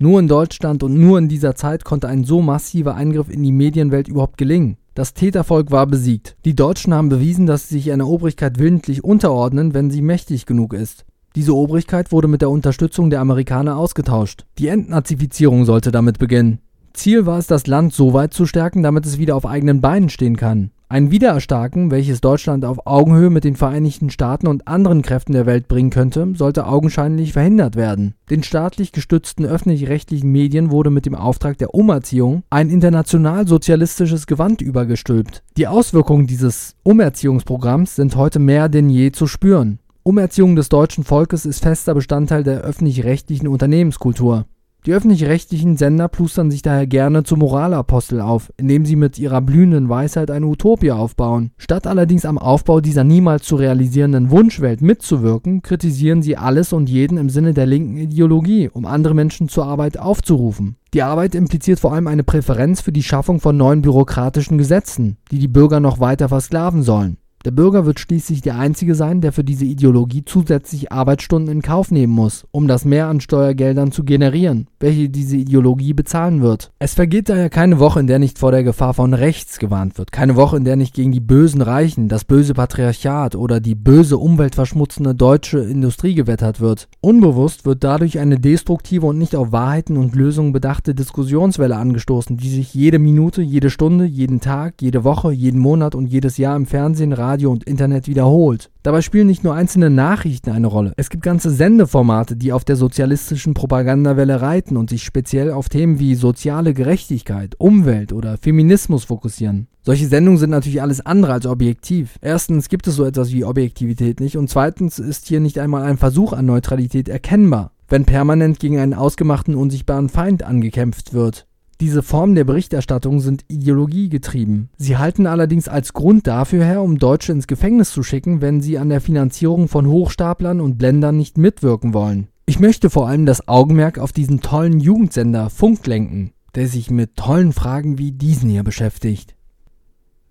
Nur 0.00 0.18
in 0.18 0.26
Deutschland 0.26 0.82
und 0.82 0.98
nur 0.98 1.18
in 1.18 1.28
dieser 1.28 1.54
Zeit 1.54 1.84
konnte 1.84 2.08
ein 2.08 2.24
so 2.24 2.42
massiver 2.42 2.96
Eingriff 2.96 3.30
in 3.30 3.44
die 3.44 3.52
Medienwelt 3.52 4.08
überhaupt 4.08 4.38
gelingen. 4.38 4.76
Das 4.96 5.12
Tätervolk 5.12 5.70
war 5.70 5.86
besiegt. 5.86 6.38
Die 6.46 6.56
Deutschen 6.56 6.94
haben 6.94 7.10
bewiesen, 7.10 7.44
dass 7.44 7.68
sie 7.68 7.74
sich 7.74 7.92
einer 7.92 8.08
Obrigkeit 8.08 8.58
willentlich 8.58 9.04
unterordnen, 9.04 9.74
wenn 9.74 9.90
sie 9.90 10.00
mächtig 10.00 10.46
genug 10.46 10.72
ist. 10.72 11.04
Diese 11.34 11.54
Obrigkeit 11.54 12.12
wurde 12.12 12.28
mit 12.28 12.40
der 12.40 12.48
Unterstützung 12.48 13.10
der 13.10 13.20
Amerikaner 13.20 13.76
ausgetauscht. 13.76 14.46
Die 14.56 14.68
Entnazifizierung 14.68 15.66
sollte 15.66 15.92
damit 15.92 16.18
beginnen. 16.18 16.60
Ziel 16.94 17.26
war 17.26 17.38
es, 17.38 17.46
das 17.46 17.66
Land 17.66 17.92
so 17.92 18.14
weit 18.14 18.32
zu 18.32 18.46
stärken, 18.46 18.82
damit 18.82 19.04
es 19.04 19.18
wieder 19.18 19.36
auf 19.36 19.44
eigenen 19.44 19.82
Beinen 19.82 20.08
stehen 20.08 20.38
kann. 20.38 20.70
Ein 20.88 21.10
Wiedererstarken, 21.10 21.90
welches 21.90 22.20
Deutschland 22.20 22.64
auf 22.64 22.86
Augenhöhe 22.86 23.28
mit 23.28 23.42
den 23.42 23.56
Vereinigten 23.56 24.08
Staaten 24.08 24.46
und 24.46 24.68
anderen 24.68 25.02
Kräften 25.02 25.32
der 25.32 25.44
Welt 25.44 25.66
bringen 25.66 25.90
könnte, 25.90 26.32
sollte 26.36 26.68
augenscheinlich 26.68 27.32
verhindert 27.32 27.74
werden. 27.74 28.14
Den 28.30 28.44
staatlich 28.44 28.92
gestützten 28.92 29.44
öffentlich-rechtlichen 29.44 30.30
Medien 30.30 30.70
wurde 30.70 30.90
mit 30.90 31.04
dem 31.04 31.16
Auftrag 31.16 31.58
der 31.58 31.74
Umerziehung 31.74 32.44
ein 32.50 32.70
international-sozialistisches 32.70 34.28
Gewand 34.28 34.62
übergestülpt. 34.62 35.42
Die 35.56 35.66
Auswirkungen 35.66 36.28
dieses 36.28 36.76
Umerziehungsprogramms 36.84 37.96
sind 37.96 38.14
heute 38.14 38.38
mehr 38.38 38.68
denn 38.68 38.88
je 38.88 39.10
zu 39.10 39.26
spüren. 39.26 39.80
Umerziehung 40.04 40.54
des 40.54 40.68
deutschen 40.68 41.02
Volkes 41.02 41.46
ist 41.46 41.64
fester 41.64 41.94
Bestandteil 41.94 42.44
der 42.44 42.60
öffentlich-rechtlichen 42.60 43.48
Unternehmenskultur. 43.48 44.46
Die 44.86 44.94
öffentlich-rechtlichen 44.94 45.76
Sender 45.76 46.06
plustern 46.06 46.52
sich 46.52 46.62
daher 46.62 46.86
gerne 46.86 47.24
zum 47.24 47.40
Moralapostel 47.40 48.20
auf, 48.20 48.52
indem 48.56 48.86
sie 48.86 48.94
mit 48.94 49.18
ihrer 49.18 49.40
blühenden 49.40 49.88
Weisheit 49.88 50.30
eine 50.30 50.46
Utopie 50.46 50.92
aufbauen. 50.92 51.50
Statt 51.58 51.88
allerdings 51.88 52.24
am 52.24 52.38
Aufbau 52.38 52.80
dieser 52.80 53.02
niemals 53.02 53.42
zu 53.42 53.56
realisierenden 53.56 54.30
Wunschwelt 54.30 54.82
mitzuwirken, 54.82 55.62
kritisieren 55.62 56.22
sie 56.22 56.36
alles 56.36 56.72
und 56.72 56.88
jeden 56.88 57.18
im 57.18 57.30
Sinne 57.30 57.52
der 57.52 57.66
linken 57.66 57.96
Ideologie, 57.96 58.70
um 58.72 58.86
andere 58.86 59.14
Menschen 59.14 59.48
zur 59.48 59.66
Arbeit 59.66 59.98
aufzurufen. 59.98 60.76
Die 60.94 61.02
Arbeit 61.02 61.34
impliziert 61.34 61.80
vor 61.80 61.92
allem 61.92 62.06
eine 62.06 62.22
Präferenz 62.22 62.80
für 62.80 62.92
die 62.92 63.02
Schaffung 63.02 63.40
von 63.40 63.56
neuen 63.56 63.82
bürokratischen 63.82 64.56
Gesetzen, 64.56 65.16
die 65.32 65.40
die 65.40 65.48
Bürger 65.48 65.80
noch 65.80 65.98
weiter 65.98 66.28
versklaven 66.28 66.84
sollen. 66.84 67.16
Der 67.46 67.52
Bürger 67.52 67.86
wird 67.86 68.00
schließlich 68.00 68.40
der 68.40 68.58
Einzige 68.58 68.96
sein, 68.96 69.20
der 69.20 69.30
für 69.30 69.44
diese 69.44 69.66
Ideologie 69.66 70.24
zusätzlich 70.24 70.90
Arbeitsstunden 70.90 71.48
in 71.54 71.62
Kauf 71.62 71.92
nehmen 71.92 72.12
muss, 72.12 72.44
um 72.50 72.66
das 72.66 72.84
Mehr 72.84 73.06
an 73.06 73.20
Steuergeldern 73.20 73.92
zu 73.92 74.02
generieren, 74.02 74.66
welche 74.80 75.08
diese 75.08 75.36
Ideologie 75.36 75.92
bezahlen 75.92 76.42
wird. 76.42 76.72
Es 76.80 76.94
vergeht 76.94 77.28
daher 77.28 77.48
keine 77.48 77.78
Woche, 77.78 78.00
in 78.00 78.08
der 78.08 78.18
nicht 78.18 78.40
vor 78.40 78.50
der 78.50 78.64
Gefahr 78.64 78.94
von 78.94 79.14
rechts 79.14 79.60
gewarnt 79.60 79.96
wird, 79.96 80.10
keine 80.10 80.34
Woche, 80.34 80.56
in 80.56 80.64
der 80.64 80.74
nicht 80.74 80.92
gegen 80.92 81.12
die 81.12 81.20
bösen 81.20 81.62
Reichen, 81.62 82.08
das 82.08 82.24
böse 82.24 82.52
Patriarchat 82.52 83.36
oder 83.36 83.60
die 83.60 83.76
böse 83.76 84.18
umweltverschmutzende 84.18 85.14
deutsche 85.14 85.60
Industrie 85.60 86.16
gewettert 86.16 86.60
wird. 86.60 86.88
Unbewusst 87.00 87.64
wird 87.64 87.84
dadurch 87.84 88.18
eine 88.18 88.40
destruktive 88.40 89.06
und 89.06 89.18
nicht 89.18 89.36
auf 89.36 89.52
Wahrheiten 89.52 89.98
und 89.98 90.16
Lösungen 90.16 90.50
bedachte 90.50 90.96
Diskussionswelle 90.96 91.76
angestoßen, 91.76 92.38
die 92.38 92.50
sich 92.50 92.74
jede 92.74 92.98
Minute, 92.98 93.40
jede 93.40 93.70
Stunde, 93.70 94.04
jeden 94.04 94.40
Tag, 94.40 94.82
jede 94.82 95.04
Woche, 95.04 95.30
jeden 95.30 95.60
Monat 95.60 95.94
und 95.94 96.06
jedes 96.06 96.38
Jahr 96.38 96.56
im 96.56 96.66
Fernsehen, 96.66 97.12
Radio 97.12 97.35
Radio 97.36 97.52
und 97.52 97.64
Internet 97.64 98.08
wiederholt. 98.08 98.70
Dabei 98.82 99.02
spielen 99.02 99.26
nicht 99.26 99.44
nur 99.44 99.54
einzelne 99.54 99.90
Nachrichten 99.90 100.48
eine 100.52 100.68
Rolle. 100.68 100.94
Es 100.96 101.10
gibt 101.10 101.22
ganze 101.22 101.50
Sendeformate, 101.50 102.34
die 102.34 102.50
auf 102.50 102.64
der 102.64 102.76
sozialistischen 102.76 103.52
Propagandawelle 103.52 104.40
reiten 104.40 104.78
und 104.78 104.88
sich 104.88 105.02
speziell 105.02 105.50
auf 105.50 105.68
Themen 105.68 105.98
wie 105.98 106.14
soziale 106.14 106.72
Gerechtigkeit, 106.72 107.54
Umwelt 107.58 108.14
oder 108.14 108.38
Feminismus 108.38 109.04
fokussieren. 109.04 109.66
Solche 109.82 110.06
Sendungen 110.06 110.38
sind 110.38 110.48
natürlich 110.48 110.80
alles 110.80 111.04
andere 111.04 111.34
als 111.34 111.44
objektiv. 111.44 112.18
Erstens 112.22 112.70
gibt 112.70 112.86
es 112.86 112.96
so 112.96 113.04
etwas 113.04 113.30
wie 113.32 113.44
Objektivität 113.44 114.18
nicht 114.18 114.38
und 114.38 114.48
zweitens 114.48 114.98
ist 114.98 115.28
hier 115.28 115.40
nicht 115.40 115.58
einmal 115.58 115.82
ein 115.82 115.98
Versuch 115.98 116.32
an 116.32 116.46
Neutralität 116.46 117.10
erkennbar, 117.10 117.72
wenn 117.86 118.06
permanent 118.06 118.60
gegen 118.60 118.78
einen 118.78 118.94
ausgemachten 118.94 119.54
unsichtbaren 119.54 120.08
Feind 120.08 120.42
angekämpft 120.42 121.12
wird. 121.12 121.45
Diese 121.80 122.02
Formen 122.02 122.34
der 122.34 122.44
Berichterstattung 122.44 123.20
sind 123.20 123.44
ideologiegetrieben. 123.48 124.70
Sie 124.78 124.96
halten 124.96 125.26
allerdings 125.26 125.68
als 125.68 125.92
Grund 125.92 126.26
dafür 126.26 126.64
her, 126.64 126.82
um 126.82 126.98
Deutsche 126.98 127.32
ins 127.32 127.46
Gefängnis 127.46 127.90
zu 127.90 128.02
schicken, 128.02 128.40
wenn 128.40 128.62
sie 128.62 128.78
an 128.78 128.88
der 128.88 129.02
Finanzierung 129.02 129.68
von 129.68 129.86
Hochstaplern 129.86 130.62
und 130.62 130.78
Blendern 130.78 131.18
nicht 131.18 131.36
mitwirken 131.36 131.92
wollen. 131.92 132.28
Ich 132.46 132.60
möchte 132.60 132.88
vor 132.88 133.08
allem 133.08 133.26
das 133.26 133.46
Augenmerk 133.46 133.98
auf 133.98 134.12
diesen 134.12 134.40
tollen 134.40 134.80
Jugendsender 134.80 135.50
Funk 135.50 135.86
lenken, 135.86 136.32
der 136.54 136.66
sich 136.66 136.90
mit 136.90 137.16
tollen 137.16 137.52
Fragen 137.52 137.98
wie 137.98 138.12
diesen 138.12 138.48
hier 138.48 138.62
beschäftigt. 138.62 139.34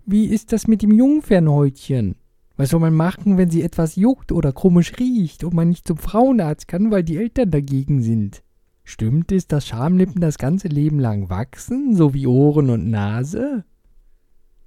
Wie 0.04 0.24
ist 0.24 0.52
das 0.52 0.66
mit 0.66 0.82
dem 0.82 0.92
Jungfernhäutchen? 0.92 2.16
Was 2.56 2.70
soll 2.70 2.80
man 2.80 2.94
machen, 2.94 3.36
wenn 3.36 3.50
sie 3.50 3.62
etwas 3.62 3.96
juckt 3.96 4.32
oder 4.32 4.52
komisch 4.52 4.94
riecht 4.98 5.44
und 5.44 5.54
man 5.54 5.68
nicht 5.68 5.86
zum 5.86 5.98
Frauenarzt 5.98 6.66
kann, 6.66 6.90
weil 6.90 7.04
die 7.04 7.18
Eltern 7.18 7.50
dagegen 7.50 8.02
sind? 8.02 8.42
Stimmt 8.88 9.32
es, 9.32 9.48
dass 9.48 9.66
Schamlippen 9.66 10.20
das 10.20 10.38
ganze 10.38 10.68
Leben 10.68 11.00
lang 11.00 11.28
wachsen, 11.28 11.96
so 11.96 12.14
wie 12.14 12.28
Ohren 12.28 12.70
und 12.70 12.88
Nase? 12.88 13.64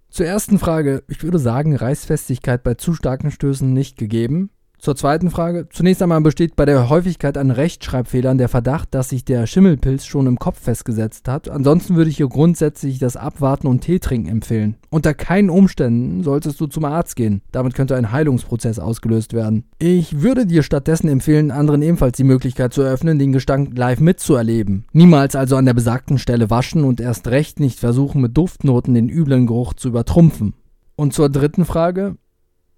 Zur 0.09 0.25
ersten 0.25 0.59
Frage, 0.59 1.03
ich 1.07 1.23
würde 1.23 1.39
sagen, 1.39 1.73
Reißfestigkeit 1.73 2.61
bei 2.61 2.73
zu 2.73 2.93
starken 2.93 3.31
Stößen 3.31 3.71
nicht 3.71 3.97
gegeben. 3.97 4.49
Zur 4.79 4.95
zweiten 4.95 5.29
Frage. 5.29 5.67
Zunächst 5.69 6.01
einmal 6.01 6.21
besteht 6.21 6.55
bei 6.55 6.65
der 6.65 6.87
Häufigkeit 6.89 7.37
an 7.37 7.51
Rechtschreibfehlern 7.51 8.37
der 8.37 8.47
Verdacht, 8.47 8.95
dass 8.95 9.09
sich 9.09 9.25
der 9.25 9.45
Schimmelpilz 9.45 10.05
schon 10.05 10.25
im 10.25 10.39
Kopf 10.39 10.57
festgesetzt 10.57 11.27
hat. 11.27 11.49
Ansonsten 11.49 11.97
würde 11.97 12.09
ich 12.09 12.15
hier 12.15 12.29
grundsätzlich 12.29 12.97
das 12.97 13.17
Abwarten 13.17 13.67
und 13.67 13.81
Tee 13.81 13.99
trinken 13.99 14.29
empfehlen. 14.29 14.77
Unter 14.89 15.13
keinen 15.13 15.49
Umständen 15.49 16.23
solltest 16.23 16.61
du 16.61 16.67
zum 16.67 16.85
Arzt 16.85 17.17
gehen. 17.17 17.41
Damit 17.51 17.73
könnte 17.73 17.97
ein 17.97 18.13
Heilungsprozess 18.13 18.79
ausgelöst 18.79 19.33
werden. 19.33 19.65
Ich 19.79 20.21
würde 20.21 20.45
dir 20.45 20.63
stattdessen 20.63 21.09
empfehlen, 21.09 21.51
anderen 21.51 21.81
ebenfalls 21.81 22.15
die 22.15 22.23
Möglichkeit 22.23 22.73
zu 22.73 22.81
eröffnen, 22.81 23.19
den 23.19 23.33
Gestank 23.33 23.77
live 23.77 23.99
mitzuerleben. 23.99 24.85
Niemals 24.93 25.35
also 25.35 25.57
an 25.57 25.65
der 25.65 25.73
besagten 25.73 26.17
Stelle 26.17 26.49
waschen 26.49 26.85
und 26.85 27.01
erst 27.01 27.27
recht 27.27 27.59
nicht 27.59 27.79
versuchen, 27.79 28.21
mit 28.21 28.37
Duftnoten 28.37 28.93
den 28.93 29.09
üblen 29.09 29.45
Geruch 29.45 29.73
zu 29.73 29.89
übertrumpfen. 29.89 30.53
Und 30.95 31.13
zur 31.13 31.29
dritten 31.29 31.65
Frage. 31.65 32.15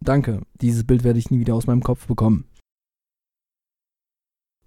Danke, 0.04 0.42
dieses 0.62 0.84
Bild 0.84 1.04
werde 1.04 1.20
ich 1.20 1.30
nie 1.30 1.40
wieder 1.40 1.56
aus 1.56 1.68
meinem 1.68 1.84
Kopf 1.84 2.08
bekommen. 2.08 2.46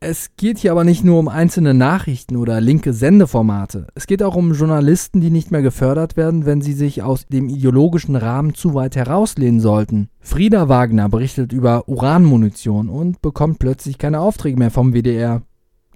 Es 0.06 0.36
geht 0.36 0.58
hier 0.58 0.70
aber 0.70 0.84
nicht 0.84 1.02
nur 1.02 1.18
um 1.18 1.28
einzelne 1.28 1.72
Nachrichten 1.72 2.36
oder 2.36 2.60
linke 2.60 2.92
Sendeformate. 2.92 3.86
Es 3.94 4.06
geht 4.06 4.22
auch 4.22 4.36
um 4.36 4.52
Journalisten, 4.52 5.22
die 5.22 5.30
nicht 5.30 5.50
mehr 5.50 5.62
gefördert 5.62 6.18
werden, 6.18 6.44
wenn 6.44 6.60
sie 6.60 6.74
sich 6.74 7.02
aus 7.02 7.26
dem 7.26 7.48
ideologischen 7.48 8.14
Rahmen 8.14 8.54
zu 8.54 8.74
weit 8.74 8.96
herauslehnen 8.96 9.60
sollten. 9.60 10.10
Frieda 10.20 10.68
Wagner 10.68 11.08
berichtet 11.08 11.54
über 11.54 11.88
Uranmunition 11.88 12.90
und 12.90 13.22
bekommt 13.22 13.58
plötzlich 13.60 13.96
keine 13.96 14.20
Aufträge 14.20 14.58
mehr 14.58 14.70
vom 14.70 14.92
WDR. 14.92 15.40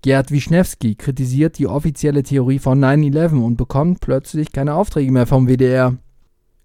Gerd 0.00 0.30
Wischnewski 0.30 0.94
kritisiert 0.94 1.58
die 1.58 1.66
offizielle 1.66 2.22
Theorie 2.22 2.60
von 2.60 2.82
9-11 2.82 3.44
und 3.44 3.56
bekommt 3.56 4.00
plötzlich 4.00 4.52
keine 4.52 4.72
Aufträge 4.72 5.12
mehr 5.12 5.26
vom 5.26 5.48
WDR. 5.48 5.98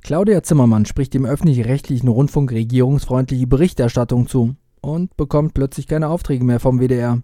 Claudia 0.04 0.44
Zimmermann 0.44 0.86
spricht 0.86 1.14
dem 1.14 1.26
öffentlich-rechtlichen 1.26 2.10
Rundfunk 2.10 2.52
regierungsfreundliche 2.52 3.48
Berichterstattung 3.48 4.28
zu 4.28 4.56
und 4.82 5.16
bekommt 5.16 5.54
plötzlich 5.54 5.88
keine 5.88 6.10
Aufträge 6.10 6.44
mehr 6.44 6.60
vom 6.60 6.82
WDR. 6.82 7.22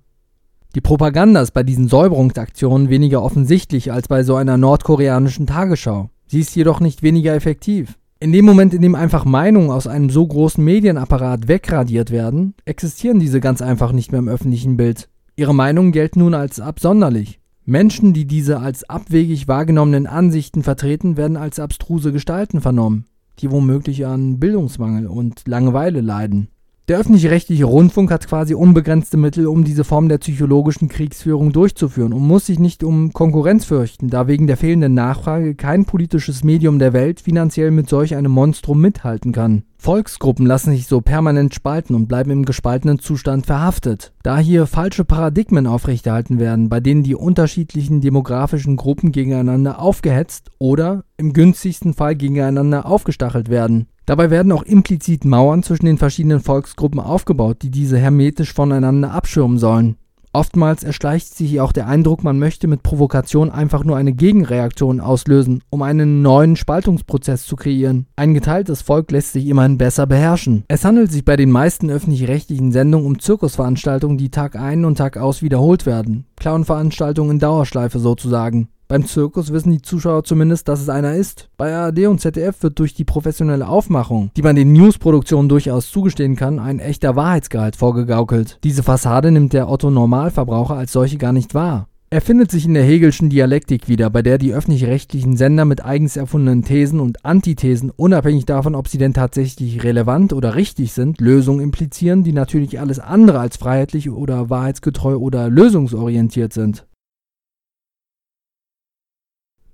Die 0.76 0.82
Propaganda 0.82 1.42
ist 1.42 1.52
bei 1.52 1.64
diesen 1.64 1.90
Säuberungsaktionen 1.90 2.90
weniger 2.90 3.22
offensichtlich 3.22 3.92
als 3.92 4.08
bei 4.08 4.24
so 4.24 4.36
einer 4.36 4.58
nordkoreanischen 4.58 5.46
Tagesschau. 5.46 6.10
Sie 6.26 6.40
ist 6.40 6.56
jedoch 6.56 6.80
nicht 6.80 7.04
weniger 7.04 7.36
effektiv. 7.36 7.98
In 8.22 8.32
dem 8.32 8.46
Moment, 8.46 8.74
in 8.74 8.82
dem 8.82 8.96
einfach 8.96 9.26
Meinungen 9.26 9.72
aus 9.72 9.86
einem 9.86 10.10
so 10.10 10.26
großen 10.26 10.64
Medienapparat 10.64 11.50
wegradiert 11.50 12.12
werden, 12.12 12.54
existieren 12.64 13.20
diese 13.20 13.42
ganz 13.42 13.62
einfach 13.62 13.92
nicht 13.92 14.14
mehr 14.14 14.20
im 14.20 14.30
öffentlichen 14.30 14.78
Bild. 14.78 15.10
Ihre 15.36 15.56
Meinungen 15.56 15.92
gelten 15.92 16.20
nun 16.20 16.34
als 16.34 16.62
absonderlich. 16.62 17.40
Menschen, 17.70 18.14
die 18.14 18.26
diese 18.26 18.60
als 18.60 18.90
abwegig 18.90 19.48
wahrgenommenen 19.48 20.08
Ansichten 20.08 20.64
vertreten, 20.64 21.18
werden 21.18 21.38
als 21.38 21.60
abstruse 21.60 22.12
Gestalten 22.12 22.62
vernommen, 22.62 23.06
die 23.40 23.52
womöglich 23.52 24.06
an 24.08 24.40
Bildungsmangel 24.40 25.06
und 25.06 25.48
Langeweile 25.48 26.02
leiden. 26.02 26.50
Der 26.88 26.98
öffentlich-rechtliche 26.98 27.66
Rundfunk 27.66 28.10
hat 28.10 28.28
quasi 28.28 28.56
unbegrenzte 28.56 29.16
Mittel, 29.16 29.46
um 29.46 29.64
diese 29.64 29.84
Form 29.84 30.10
der 30.10 30.18
psychologischen 30.18 30.90
Kriegsführung 30.90 31.52
durchzuführen 31.52 32.14
und 32.14 32.24
muss 32.24 32.48
sich 32.48 32.58
nicht 32.58 32.84
um 32.84 33.14
Konkurrenz 33.14 33.66
fürchten, 33.66 34.10
da 34.10 34.28
wegen 34.28 34.48
der 34.48 34.58
fehlenden 34.58 34.96
Nachfrage 34.96 35.54
kein 35.54 35.86
politisches 35.86 36.44
Medium 36.44 36.80
der 36.80 36.94
Welt 36.94 37.20
finanziell 37.20 37.70
mit 37.70 37.88
solch 37.88 38.16
einem 38.16 38.32
Monstrum 38.32 38.82
mithalten 38.82 39.32
kann. 39.32 39.62
Volksgruppen 39.82 40.46
lassen 40.46 40.72
sich 40.72 40.88
so 40.88 41.00
permanent 41.00 41.56
spalten 41.56 41.96
und 41.96 42.08
bleiben 42.08 42.32
im 42.32 42.44
gespaltenen 42.44 43.00
Zustand 43.00 43.46
verhaftet. 43.46 44.12
Da 44.24 44.38
hier 44.38 44.68
falsche 44.68 45.06
Paradigmen 45.06 45.68
aufrechterhalten 45.68 46.38
werden, 46.38 46.68
bei 46.68 46.82
denen 46.82 47.02
die 47.02 47.16
unterschiedlichen 47.16 48.02
demografischen 48.02 48.76
Gruppen 48.76 49.14
gegeneinander 49.14 49.80
aufgehetzt 49.80 50.52
oder 50.60 51.06
im 51.16 51.32
günstigsten 51.32 51.94
Fall 51.94 52.18
gegeneinander 52.18 52.86
aufgestachelt 52.86 53.48
werden. 53.48 53.88
Dabei 54.06 54.30
werden 54.30 54.52
auch 54.52 54.64
implizit 54.64 55.24
Mauern 55.24 55.64
zwischen 55.64 55.86
den 55.86 55.98
verschiedenen 55.98 56.42
Volksgruppen 56.42 57.00
aufgebaut, 57.00 57.60
die 57.62 57.72
diese 57.72 57.98
hermetisch 57.98 58.54
voneinander 58.54 59.12
abschirmen 59.12 59.60
sollen. 59.60 59.96
Oftmals 60.32 60.84
erschleicht 60.84 61.36
sich 61.36 61.60
auch 61.60 61.72
der 61.72 61.88
Eindruck, 61.88 62.24
man 62.24 62.38
möchte 62.38 62.68
mit 62.68 62.84
Provokation 62.84 63.50
einfach 63.50 63.84
nur 63.84 63.98
eine 63.98 64.14
Gegenreaktion 64.14 65.00
auslösen, 65.00 65.64
um 65.72 65.82
einen 65.82 66.22
neuen 66.22 66.56
Spaltungsprozess 66.56 67.46
zu 67.46 67.56
kreieren. 67.56 68.06
Ein 68.16 68.36
geteiltes 68.36 68.84
Volk 68.84 69.10
lässt 69.12 69.34
sich 69.34 69.48
immerhin 69.48 69.80
besser 69.80 70.06
beherrschen. 70.06 70.66
Es 70.68 70.86
handelt 70.86 71.12
sich 71.12 71.26
bei 71.26 71.36
den 71.36 71.50
meisten 71.50 71.90
öffentlich-rechtlichen 71.90 72.72
Sendungen 72.72 73.08
um 73.08 73.20
Zirkusveranstaltungen, 73.20 74.20
die 74.20 74.30
Tag 74.30 74.56
ein 74.56 74.86
und 74.86 74.98
Tag 74.98 75.18
aus 75.18 75.42
wiederholt 75.42 75.88
werden. 75.88 76.26
Clownveranstaltungen 76.36 77.32
in 77.32 77.40
Dauerschleife 77.40 77.98
sozusagen. 77.98 78.70
Beim 78.92 79.06
Zirkus 79.06 79.54
wissen 79.54 79.72
die 79.72 79.84
Zuschauer 79.84 80.24
zumindest, 80.24 80.68
dass 80.68 80.82
es 80.82 80.90
einer 80.90 81.14
ist. 81.14 81.48
Bei 81.58 81.76
ARD 81.76 82.08
und 82.08 82.22
ZDF 82.22 82.64
wird 82.64 82.80
durch 82.80 82.96
die 82.96 83.04
professionelle 83.04 83.68
Aufmachung, 83.68 84.32
die 84.36 84.42
man 84.42 84.56
den 84.56 84.74
Newsproduktionen 84.74 85.48
durchaus 85.48 85.92
zugestehen 85.92 86.36
kann, 86.36 86.58
ein 86.58 86.80
echter 86.80 87.16
Wahrheitsgehalt 87.16 87.76
vorgegaukelt. 87.76 88.58
Diese 88.64 88.82
Fassade 88.82 89.30
nimmt 89.30 89.54
der 89.54 89.70
Otto 89.70 89.92
Normalverbraucher 89.92 90.74
als 90.74 90.92
solche 90.92 91.20
gar 91.20 91.34
nicht 91.34 91.54
wahr. 91.54 91.88
Er 92.10 92.22
findet 92.22 92.50
sich 92.50 92.66
in 92.66 92.74
der 92.74 92.82
Hegelschen 92.82 93.30
Dialektik 93.30 93.88
wieder, 93.88 94.10
bei 94.10 94.24
der 94.24 94.40
die 94.40 94.56
öffentlich-rechtlichen 94.56 95.38
Sender 95.38 95.66
mit 95.66 95.86
eigens 95.86 96.18
erfundenen 96.18 96.64
Thesen 96.64 97.00
und 97.00 97.24
Antithesen, 97.24 97.92
unabhängig 97.96 98.48
davon, 98.48 98.74
ob 98.74 98.88
sie 98.88 98.98
denn 98.98 99.14
tatsächlich 99.14 99.84
relevant 99.84 100.34
oder 100.34 100.56
richtig 100.56 100.94
sind, 100.94 101.22
Lösungen 101.22 101.62
implizieren, 101.62 102.24
die 102.24 102.34
natürlich 102.34 102.80
alles 102.80 102.98
andere 102.98 103.40
als 103.40 103.58
freiheitlich 103.58 104.10
oder 104.10 104.50
wahrheitsgetreu 104.50 105.18
oder 105.18 105.48
lösungsorientiert 105.48 106.54
sind. 106.54 106.88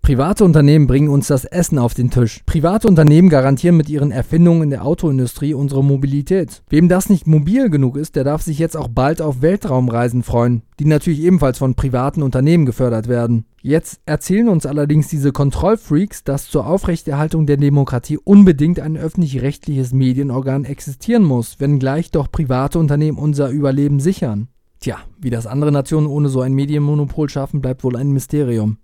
Private 0.06 0.46
Unternehmen 0.46 0.86
bringen 0.86 1.10
uns 1.10 1.26
das 1.26 1.46
Essen 1.46 1.80
auf 1.80 1.96
den 1.96 2.12
Tisch. 2.12 2.44
Private 2.46 2.88
Unternehmen 2.88 3.28
garantieren 3.28 3.76
mit 3.76 3.90
ihren 3.90 4.12
Erfindungen 4.12 4.62
in 4.62 4.70
der 4.70 4.86
Autoindustrie 4.86 5.56
unsere 5.56 5.84
Mobilität. 5.84 6.62
Wem 6.70 6.88
das 6.88 7.10
nicht 7.10 7.26
mobil 7.26 7.72
genug 7.72 7.98
ist, 7.98 8.16
der 8.16 8.24
darf 8.24 8.44
sich 8.44 8.60
jetzt 8.60 8.78
auch 8.78 8.88
bald 8.88 9.20
auf 9.20 9.42
Weltraumreisen 9.42 10.22
freuen, 10.22 10.62
die 10.80 10.86
natürlich 10.86 11.24
ebenfalls 11.24 11.58
von 11.58 11.74
privaten 11.74 12.22
Unternehmen 12.22 12.68
gefördert 12.68 13.08
werden. 13.08 13.46
Jetzt 13.64 14.00
erzählen 14.06 14.48
uns 14.48 14.68
allerdings 14.68 15.08
diese 15.08 15.32
Kontrollfreaks, 15.32 16.24
dass 16.24 16.52
zur 16.52 16.68
Aufrechterhaltung 16.68 17.48
der 17.48 17.58
Demokratie 17.58 18.20
unbedingt 18.20 18.80
ein 18.80 18.98
öffentlich-rechtliches 18.98 19.92
Medienorgan 19.92 20.66
existieren 20.66 21.24
muss, 21.24 21.60
wenngleich 21.60 22.12
doch 22.12 22.32
private 22.32 22.78
Unternehmen 22.78 23.18
unser 23.18 23.50
Überleben 23.50 24.00
sichern. 24.00 24.50
Tja, 24.82 24.98
wie 25.20 25.32
das 25.32 25.48
andere 25.48 25.72
Nationen 25.72 26.06
ohne 26.06 26.30
so 26.30 26.42
ein 26.42 26.54
Medienmonopol 26.54 27.28
schaffen, 27.28 27.60
bleibt 27.60 27.84
wohl 27.84 27.96
ein 27.96 28.12
Mysterium. 28.12 28.78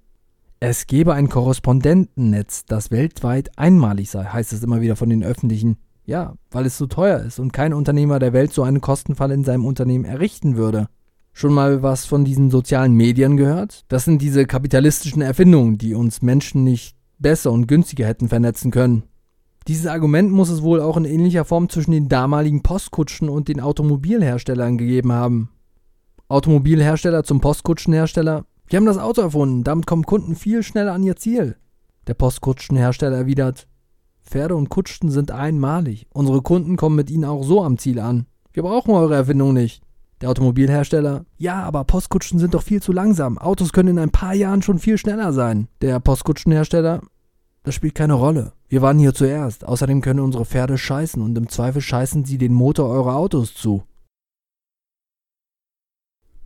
Es 0.64 0.86
gebe 0.86 1.16
ein 1.16 1.28
Korrespondentennetz, 1.28 2.66
das 2.66 2.92
weltweit 2.92 3.50
einmalig 3.58 4.12
sei, 4.12 4.26
heißt 4.26 4.54
es 4.54 4.62
immer 4.62 4.80
wieder 4.80 4.96
von 4.96 5.10
den 5.10 5.24
öffentlichen. 5.24 5.78
Ja, 6.06 6.36
weil 6.52 6.68
es 6.68 6.78
so 6.78 6.86
teuer 6.86 7.20
ist 7.22 7.40
und 7.40 7.52
kein 7.52 7.74
Unternehmer 7.74 8.20
der 8.20 8.32
Welt 8.32 8.54
so 8.54 8.62
einen 8.62 8.80
Kostenfall 8.80 9.32
in 9.32 9.44
seinem 9.44 9.66
Unternehmen 9.66 10.06
errichten 10.06 10.58
würde. 10.58 10.88
Schon 11.34 11.52
mal 11.52 11.82
was 11.82 12.06
von 12.06 12.26
diesen 12.26 12.52
sozialen 12.52 12.94
Medien 12.94 13.38
gehört? 13.38 13.86
Das 13.88 14.06
sind 14.06 14.22
diese 14.22 14.46
kapitalistischen 14.46 15.24
Erfindungen, 15.24 15.80
die 15.80 15.96
uns 15.96 16.22
Menschen 16.22 16.64
nicht 16.64 16.96
besser 17.18 17.52
und 17.52 17.68
günstiger 17.68 18.06
hätten 18.06 18.30
vernetzen 18.30 18.70
können. 18.70 19.02
Dieses 19.68 19.88
Argument 19.88 20.32
muss 20.32 20.50
es 20.50 20.62
wohl 20.62 20.80
auch 20.80 20.96
in 20.96 21.06
ähnlicher 21.06 21.44
Form 21.44 21.70
zwischen 21.70 21.92
den 21.92 22.08
damaligen 22.08 22.62
Postkutschen 22.62 23.30
und 23.30 23.48
den 23.48 23.62
Automobilherstellern 23.62 24.78
gegeben 24.78 25.12
haben. 25.12 25.50
Automobilhersteller 26.28 27.24
zum 27.24 27.42
Postkutschenhersteller, 27.42 28.46
wir 28.72 28.78
haben 28.78 28.86
das 28.86 28.98
Auto 28.98 29.20
erfunden, 29.20 29.66
damit 29.66 29.86
kommen 29.86 30.06
Kunden 30.06 30.34
viel 30.34 30.64
schneller 30.64 30.94
an 30.94 31.04
ihr 31.04 31.18
Ziel. 31.18 31.58
Der 32.08 32.14
Postkutschenhersteller 32.14 33.18
erwidert, 33.18 33.68
Pferde 34.24 34.56
und 34.56 34.70
Kutschen 34.70 35.12
sind 35.12 35.30
einmalig. 35.30 36.08
Unsere 36.14 36.42
Kunden 36.42 36.78
kommen 36.78 36.96
mit 36.96 37.12
ihnen 37.12 37.26
auch 37.26 37.44
so 37.44 37.64
am 37.64 37.78
Ziel 37.78 38.00
an. 38.00 38.28
Wir 38.54 38.64
brauchen 38.64 38.92
eure 38.92 39.16
Erfindung 39.16 39.52
nicht. 39.52 39.82
Der 40.22 40.30
Automobilhersteller, 40.30 41.26
ja, 41.38 41.62
aber 41.64 41.84
Postkutschen 41.84 42.40
sind 42.40 42.54
doch 42.54 42.64
viel 42.64 42.82
zu 42.82 42.94
langsam. 42.94 43.38
Autos 43.38 43.74
können 43.74 43.90
in 43.90 44.00
ein 44.00 44.12
paar 44.12 44.36
Jahren 44.36 44.62
schon 44.62 44.80
viel 44.80 44.98
schneller 44.98 45.34
sein. 45.34 45.68
Der 45.82 46.00
Postkutschenhersteller, 46.00 47.02
das 47.64 47.76
spielt 47.76 47.96
keine 47.96 48.14
Rolle. 48.14 48.54
Wir 48.70 48.82
waren 48.82 49.00
hier 49.00 49.14
zuerst. 49.14 49.66
Außerdem 49.66 50.00
können 50.00 50.22
unsere 50.22 50.46
Pferde 50.46 50.78
scheißen 50.78 51.22
und 51.22 51.38
im 51.38 51.50
Zweifel 51.50 51.82
scheißen 51.82 52.24
sie 52.24 52.38
den 52.38 52.54
Motor 52.54 52.88
eurer 52.88 53.18
Autos 53.18 53.54
zu. 53.54 53.84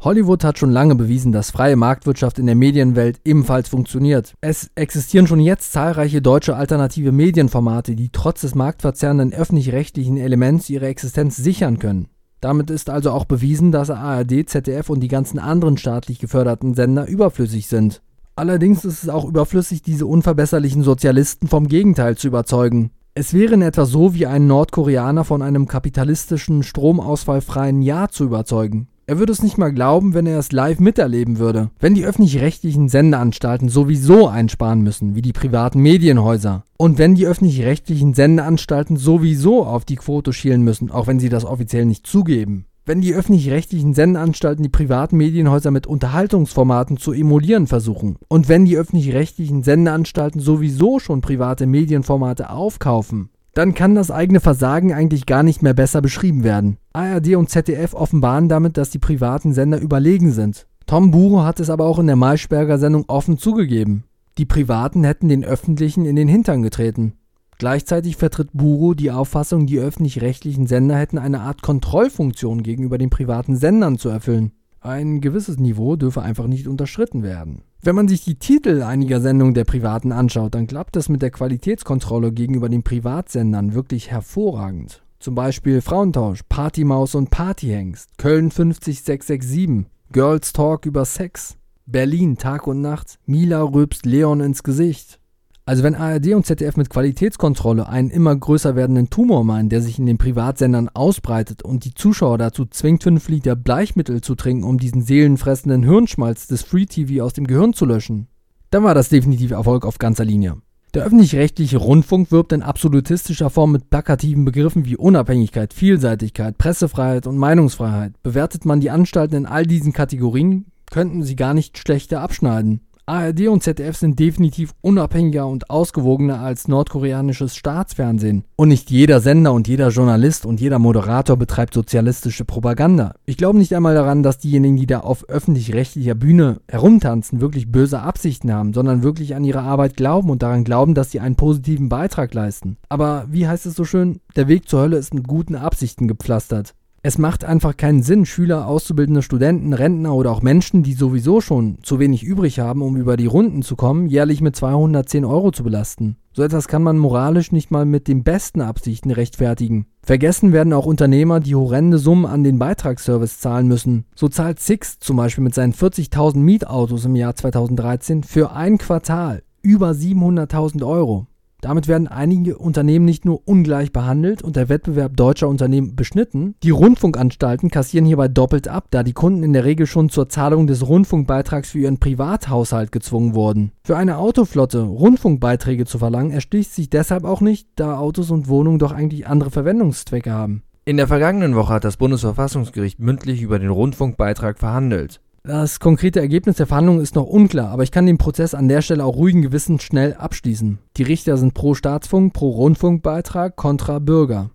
Hollywood 0.06 0.44
hat 0.44 0.60
schon 0.60 0.70
lange 0.70 0.94
bewiesen, 0.94 1.32
dass 1.32 1.50
freie 1.50 1.76
Marktwirtschaft 1.76 2.38
in 2.38 2.46
der 2.46 2.54
Medienwelt 2.54 3.20
ebenfalls 3.26 3.70
funktioniert. 3.70 4.36
Es 4.40 4.70
existieren 4.76 5.26
schon 5.26 5.40
jetzt 5.40 5.72
zahlreiche 5.72 6.22
deutsche 6.22 6.56
alternative 6.56 7.12
Medienformate, 7.12 7.96
die 7.96 8.10
trotz 8.10 8.42
des 8.42 8.54
marktverzerrenden 8.54 9.34
öffentlich-rechtlichen 9.34 10.18
Elements 10.18 10.70
ihre 10.70 10.86
Existenz 10.86 11.38
sichern 11.38 11.80
können. 11.80 12.08
Damit 12.40 12.70
ist 12.70 12.92
also 12.92 13.10
auch 13.10 13.26
bewiesen, 13.26 13.72
dass 13.72 13.90
ARD, 13.90 14.48
ZDF 14.48 14.92
und 14.92 15.00
die 15.00 15.08
ganzen 15.08 15.40
anderen 15.40 15.76
staatlich 15.76 16.20
geförderten 16.20 16.76
Sender 16.76 17.08
überflüssig 17.08 17.66
sind. 17.66 18.04
Allerdings 18.36 18.86
ist 18.86 19.02
es 19.02 19.10
auch 19.10 19.26
überflüssig, 19.26 19.82
diese 19.82 20.06
unverbesserlichen 20.06 20.84
Sozialisten 20.84 21.48
vom 21.48 21.68
Gegenteil 21.68 22.16
zu 22.16 22.28
überzeugen. 22.28 22.92
Es 23.16 23.34
wäre 23.34 23.56
in 23.56 23.64
etwa 23.64 23.86
so, 23.86 24.14
wie 24.14 24.28
einen 24.28 24.46
Nordkoreaner 24.46 25.24
von 25.24 25.42
einem 25.42 25.68
kapitalistischen, 25.68 26.62
stromausfallfreien 26.62 27.82
Jahr 27.82 28.10
zu 28.10 28.26
überzeugen. 28.26 28.88
Er 29.08 29.20
würde 29.20 29.34
es 29.34 29.44
nicht 29.44 29.60
mal 29.60 29.72
glauben, 29.72 30.16
wenn 30.16 30.26
er 30.26 30.40
es 30.40 30.52
live 30.52 30.80
miterleben 30.80 31.38
würde. 31.38 31.70
Wenn 31.80 31.94
die 31.94 32.06
öffentlich-rechtlichen 32.06 32.90
Sendeanstalten 32.90 33.70
sowieso 33.70 34.28
einsparen 34.28 34.82
müssen, 34.82 35.14
wie 35.14 35.22
die 35.22 35.32
privaten 35.32 35.80
Medienhäuser. 35.80 36.64
Und 36.78 36.98
wenn 36.98 37.14
die 37.14 37.28
öffentlich-rechtlichen 37.28 38.16
Sendeanstalten 38.16 38.98
sowieso 38.98 39.64
auf 39.64 39.86
die 39.86 39.98
Quote 39.98 40.34
schielen 40.34 40.64
müssen, 40.64 40.90
auch 40.90 41.06
wenn 41.06 41.20
sie 41.20 41.30
das 41.30 41.46
offiziell 41.46 41.86
nicht 41.86 42.08
zugeben. 42.08 42.66
Wenn 42.88 43.02
die 43.02 43.14
öffentlich-rechtlichen 43.14 43.94
Sendeanstalten 43.94 44.64
die 44.64 44.70
privaten 44.70 45.18
Medienhäuser 45.18 45.70
mit 45.70 45.86
Unterhaltungsformaten 45.86 46.98
zu 46.98 47.14
emulieren 47.14 47.68
versuchen 47.68 48.18
und 48.28 48.50
wenn 48.50 48.66
die 48.66 48.78
öffentlich-rechtlichen 48.78 49.62
Sendeanstalten 49.62 50.40
sowieso 50.40 50.98
schon 51.00 51.22
private 51.22 51.68
Medienformate 51.68 52.50
aufkaufen, 52.50 53.30
dann 53.56 53.74
kann 53.74 53.96
das 53.96 54.12
eigene 54.12 54.42
Versagen 54.42 54.94
eigentlich 54.94 55.26
gar 55.26 55.42
nicht 55.42 55.64
mehr 55.64 55.74
besser 55.74 56.02
beschrieben 56.02 56.44
werden. 56.44 56.78
ARD 56.94 57.36
und 57.36 57.50
ZDF 57.50 57.94
offenbaren 57.94 58.50
damit, 58.50 58.78
dass 58.78 58.90
die 58.90 59.00
privaten 59.00 59.54
Sender 59.54 59.80
überlegen 59.80 60.32
sind. 60.32 60.68
Tom 60.86 61.10
Buro 61.10 61.44
hat 61.44 61.60
es 61.62 61.70
aber 61.70 61.86
auch 61.86 61.98
in 61.98 62.08
der 62.08 62.18
Maischberger 62.18 62.78
Sendung 62.78 63.06
offen 63.08 63.38
zugegeben. 63.38 64.04
Die 64.38 64.46
Privaten 64.46 65.06
hätten 65.06 65.30
den 65.30 65.46
Öffentlichen 65.46 66.06
in 66.06 66.18
den 66.18 66.28
Hintern 66.28 66.62
getreten. 66.62 67.14
Gleichzeitig 67.58 68.18
vertritt 68.18 68.50
Buro 68.52 68.94
die 68.94 69.12
Auffassung, 69.12 69.66
die 69.66 69.80
öffentlich-rechtlichen 69.80 70.68
Sender 70.68 70.98
hätten 70.98 71.18
eine 71.18 71.40
Art 71.40 71.62
Kontrollfunktion 71.62 72.62
gegenüber 72.62 72.98
den 72.98 73.10
privaten 73.10 73.56
Sendern 73.56 73.98
zu 73.98 74.10
erfüllen. 74.10 74.52
Ein 74.82 75.22
gewisses 75.22 75.58
Niveau 75.58 75.96
dürfe 75.96 76.22
einfach 76.22 76.48
nicht 76.48 76.68
unterschritten 76.68 77.24
werden. 77.24 77.62
Wenn 77.82 77.96
man 77.96 78.08
sich 78.08 78.24
die 78.24 78.40
Titel 78.40 78.82
einiger 78.82 79.22
Sendungen 79.22 79.54
der 79.54 79.64
Privaten 79.64 80.12
anschaut, 80.12 80.56
dann 80.56 80.68
klappt 80.68 80.96
es 80.96 81.08
mit 81.08 81.22
der 81.22 81.30
Qualitätskontrolle 81.30 82.32
gegenüber 82.32 82.68
den 82.68 82.84
Privatsendern 82.84 83.74
wirklich 83.74 84.10
hervorragend. 84.10 85.04
Zum 85.20 85.36
Beispiel 85.36 85.82
Frauentausch, 85.82 86.42
Partymaus 86.50 87.16
und 87.16 87.30
Partyhengst, 87.30 88.18
Köln 88.18 88.52
50667, 88.52 89.86
Girls 90.12 90.54
Talk 90.54 90.86
über 90.86 91.06
Sex, 91.06 91.58
Berlin 91.86 92.38
Tag 92.38 92.68
und 92.68 92.82
Nacht, 92.82 93.20
Mila 93.26 93.62
rülpst 93.62 94.06
Leon 94.06 94.42
ins 94.42 94.64
Gesicht, 94.64 95.20
also 95.68 95.82
wenn 95.82 95.96
ARD 95.96 96.34
und 96.34 96.46
ZDF 96.46 96.78
mit 96.78 96.92
Qualitätskontrolle 96.92 97.90
einen 97.90 98.12
immer 98.12 98.36
größer 98.36 98.76
werdenden 98.76 99.10
Tumor 99.10 99.44
meinen, 99.44 99.70
der 99.70 99.82
sich 99.82 99.98
in 99.98 100.06
den 100.06 100.20
Privatsendern 100.20 100.90
ausbreitet 100.90 101.64
und 101.64 101.86
die 101.86 101.94
Zuschauer 101.96 102.38
dazu 102.38 102.66
zwingt, 102.66 103.02
5 103.02 103.28
Liter 103.30 103.56
Bleichmittel 103.56 104.22
zu 104.22 104.36
trinken, 104.36 104.64
um 104.64 104.78
diesen 104.78 105.02
seelenfressenden 105.02 105.84
Hirnschmalz 105.84 106.46
des 106.46 106.62
Free 106.62 106.86
TV 106.86 107.24
aus 107.24 107.34
dem 107.34 107.48
Gehirn 107.48 107.74
zu 107.74 107.86
löschen, 107.86 108.28
dann 108.70 108.84
war 108.84 108.94
das 108.94 109.10
definitiv 109.10 109.52
Erfolg 109.52 109.86
auf 109.86 109.98
ganzer 109.98 110.26
Linie. 110.26 110.58
Der 110.94 111.04
öffentlich-rechtliche 111.04 111.78
Rundfunk 111.78 112.32
wirbt 112.32 112.54
in 112.54 112.62
absolutistischer 112.62 113.50
Form 113.50 113.72
mit 113.72 113.90
plakativen 113.90 114.46
Begriffen 114.46 114.86
wie 114.86 114.96
Unabhängigkeit, 114.96 115.74
Vielseitigkeit, 115.74 116.58
Pressefreiheit 116.58 117.28
und 117.28 117.38
Meinungsfreiheit. 117.38 118.14
Bewertet 118.24 118.66
man 118.66 118.80
die 118.80 118.92
Anstalten 118.92 119.36
in 119.36 119.46
all 119.46 119.66
diesen 119.66 119.94
Kategorien, 119.94 120.68
könnten 120.92 121.24
sie 121.24 121.36
gar 121.36 121.54
nicht 121.54 121.78
schlechter 121.78 122.22
abschneiden. 122.22 122.82
ARD 123.08 123.50
und 123.50 123.62
ZDF 123.62 123.96
sind 123.96 124.18
definitiv 124.18 124.74
unabhängiger 124.82 125.46
und 125.46 125.70
ausgewogener 125.70 126.40
als 126.40 126.68
nordkoreanisches 126.68 127.56
Staatsfernsehen. 127.56 128.46
Und 128.56 128.70
nicht 128.70 128.90
jeder 128.90 129.20
Sender 129.20 129.54
und 129.54 129.68
jeder 129.68 129.90
Journalist 129.90 130.44
und 130.44 130.60
jeder 130.60 130.80
Moderator 130.80 131.38
betreibt 131.38 131.76
sozialistische 131.76 132.46
Propaganda. 132.46 133.14
Ich 133.26 133.38
glaube 133.38 133.60
nicht 133.60 133.76
einmal 133.76 133.94
daran, 133.94 134.24
dass 134.24 134.40
diejenigen, 134.40 134.78
die 134.78 134.88
da 134.88 135.02
auf 135.02 135.30
öffentlich-rechtlicher 135.30 136.16
Bühne 136.16 136.62
herumtanzen, 136.68 137.42
wirklich 137.42 137.72
böse 137.72 138.00
Absichten 138.00 138.52
haben, 138.52 138.74
sondern 138.74 139.04
wirklich 139.04 139.36
an 139.36 139.44
ihre 139.44 139.62
Arbeit 139.62 139.96
glauben 139.96 140.32
und 140.32 140.42
daran 140.42 140.64
glauben, 140.64 140.96
dass 140.96 141.12
sie 141.12 141.20
einen 141.20 141.36
positiven 141.36 141.90
Beitrag 141.90 142.34
leisten. 142.34 142.78
Aber 142.90 143.28
wie 143.30 143.48
heißt 143.48 143.68
es 143.68 143.76
so 143.76 143.86
schön? 143.86 144.20
Der 144.36 144.48
Weg 144.48 144.68
zur 144.68 144.82
Hölle 144.82 144.98
ist 144.98 145.14
mit 145.14 145.28
guten 145.28 145.56
Absichten 145.56 146.08
gepflastert. 146.08 146.74
Es 147.08 147.20
macht 147.20 147.46
einfach 147.46 147.78
keinen 147.78 148.02
Sinn, 148.02 148.26
Schüler, 148.26 148.66
auszubildende 148.66 149.22
Studenten, 149.22 149.74
Rentner 149.74 150.16
oder 150.16 150.32
auch 150.32 150.42
Menschen, 150.42 150.82
die 150.82 150.94
sowieso 150.94 151.40
schon 151.40 151.78
zu 151.84 152.00
wenig 152.00 152.24
übrig 152.24 152.60
haben, 152.60 152.82
um 152.82 152.96
über 152.96 153.16
die 153.16 153.28
Runden 153.28 153.62
zu 153.62 153.76
kommen, 153.76 154.08
jährlich 154.08 154.42
mit 154.42 154.56
210 154.56 155.24
Euro 155.24 155.52
zu 155.52 155.64
belasten. 155.64 156.18
So 156.34 156.42
etwas 156.42 156.68
kann 156.68 156.82
man 156.82 156.98
moralisch 156.98 157.52
nicht 157.52 157.70
mal 157.70 157.86
mit 157.86 158.08
den 158.08 158.24
besten 158.24 158.60
Absichten 158.60 159.12
rechtfertigen. 159.12 159.86
Vergessen 160.02 160.52
werden 160.52 160.74
auch 160.74 160.88
Unternehmer, 160.88 161.42
die 161.42 161.54
horrende 161.54 162.00
Summen 162.00 162.26
an 162.26 162.44
den 162.44 162.58
Beitragsservice 162.58 163.40
zahlen 163.40 163.68
müssen. 163.68 164.06
So 164.16 164.28
zahlt 164.28 164.60
Six 164.60 164.98
zum 164.98 165.18
Beispiel 165.18 165.44
mit 165.44 165.54
seinen 165.54 165.74
40.000 165.74 166.38
Mietautos 166.38 167.06
im 167.06 167.16
Jahr 167.16 167.36
2013 167.36 168.24
für 168.24 168.54
ein 168.54 168.80
Quartal 168.80 169.44
über 169.62 169.92
700.000 169.92 170.84
Euro. 170.84 171.28
Damit 171.66 171.88
werden 171.88 172.08
einige 172.08 172.60
Unternehmen 172.60 173.06
nicht 173.06 173.26
nur 173.26 173.42
ungleich 173.48 173.92
behandelt 173.92 174.44
und 174.44 174.56
der 174.56 174.70
Wettbewerb 174.70 175.18
deutscher 175.18 175.48
Unternehmen 175.48 175.96
beschnitten, 175.96 176.54
die 176.62 176.70
Rundfunkanstalten 176.70 177.72
kassieren 177.72 178.06
hierbei 178.06 178.28
doppelt 178.28 178.68
ab, 178.68 178.86
da 178.92 179.02
die 179.02 179.14
Kunden 179.14 179.42
in 179.42 179.52
der 179.52 179.66
Regel 179.66 179.88
schon 179.88 180.10
zur 180.10 180.30
Zahlung 180.30 180.68
des 180.68 180.88
Rundfunkbeitrags 180.88 181.72
für 181.72 181.80
ihren 181.80 182.00
Privathaushalt 182.00 182.92
gezwungen 182.92 183.34
wurden. 183.34 183.72
Für 183.84 183.98
eine 183.98 184.20
Autoflotte 184.20 184.82
Rundfunkbeiträge 184.82 185.86
zu 185.86 185.98
verlangen, 185.98 186.30
erschließt 186.30 186.76
sich 186.76 186.92
deshalb 186.92 187.24
auch 187.24 187.42
nicht, 187.42 187.68
da 187.78 187.98
Autos 187.98 188.30
und 188.30 188.48
Wohnungen 188.48 188.78
doch 188.78 188.92
eigentlich 188.92 189.26
andere 189.26 189.50
Verwendungszwecke 189.50 190.32
haben. 190.32 190.62
In 190.88 190.98
der 190.98 191.08
vergangenen 191.08 191.56
Woche 191.56 191.74
hat 191.74 191.84
das 191.84 191.98
Bundesverfassungsgericht 191.98 193.00
mündlich 193.00 193.42
über 193.42 193.58
den 193.58 193.72
Rundfunkbeitrag 193.72 194.60
verhandelt. 194.60 195.20
Das 195.46 195.80
konkrete 195.80 196.20
Ergebnis 196.20 196.56
der 196.56 196.66
Verhandlungen 196.66 197.02
ist 197.02 197.14
noch 197.14 197.28
unklar, 197.28 197.70
aber 197.70 197.84
ich 197.84 197.92
kann 197.92 198.08
den 198.08 198.18
Prozess 198.18 198.56
an 198.56 198.68
der 198.68 198.82
Stelle 198.82 199.06
auch 199.06 199.16
ruhigen 199.16 199.44
Gewissens 199.44 199.84
schnell 199.84 200.16
abschließen. 200.16 200.80
Die 200.98 201.04
Richter 201.04 201.38
sind 201.38 201.54
pro 201.54 201.76
Staatsfunk, 201.76 202.34
pro 202.34 202.50
Rundfunkbeitrag, 202.50 203.56
kontra 203.56 204.00
Bürger. 204.00 204.50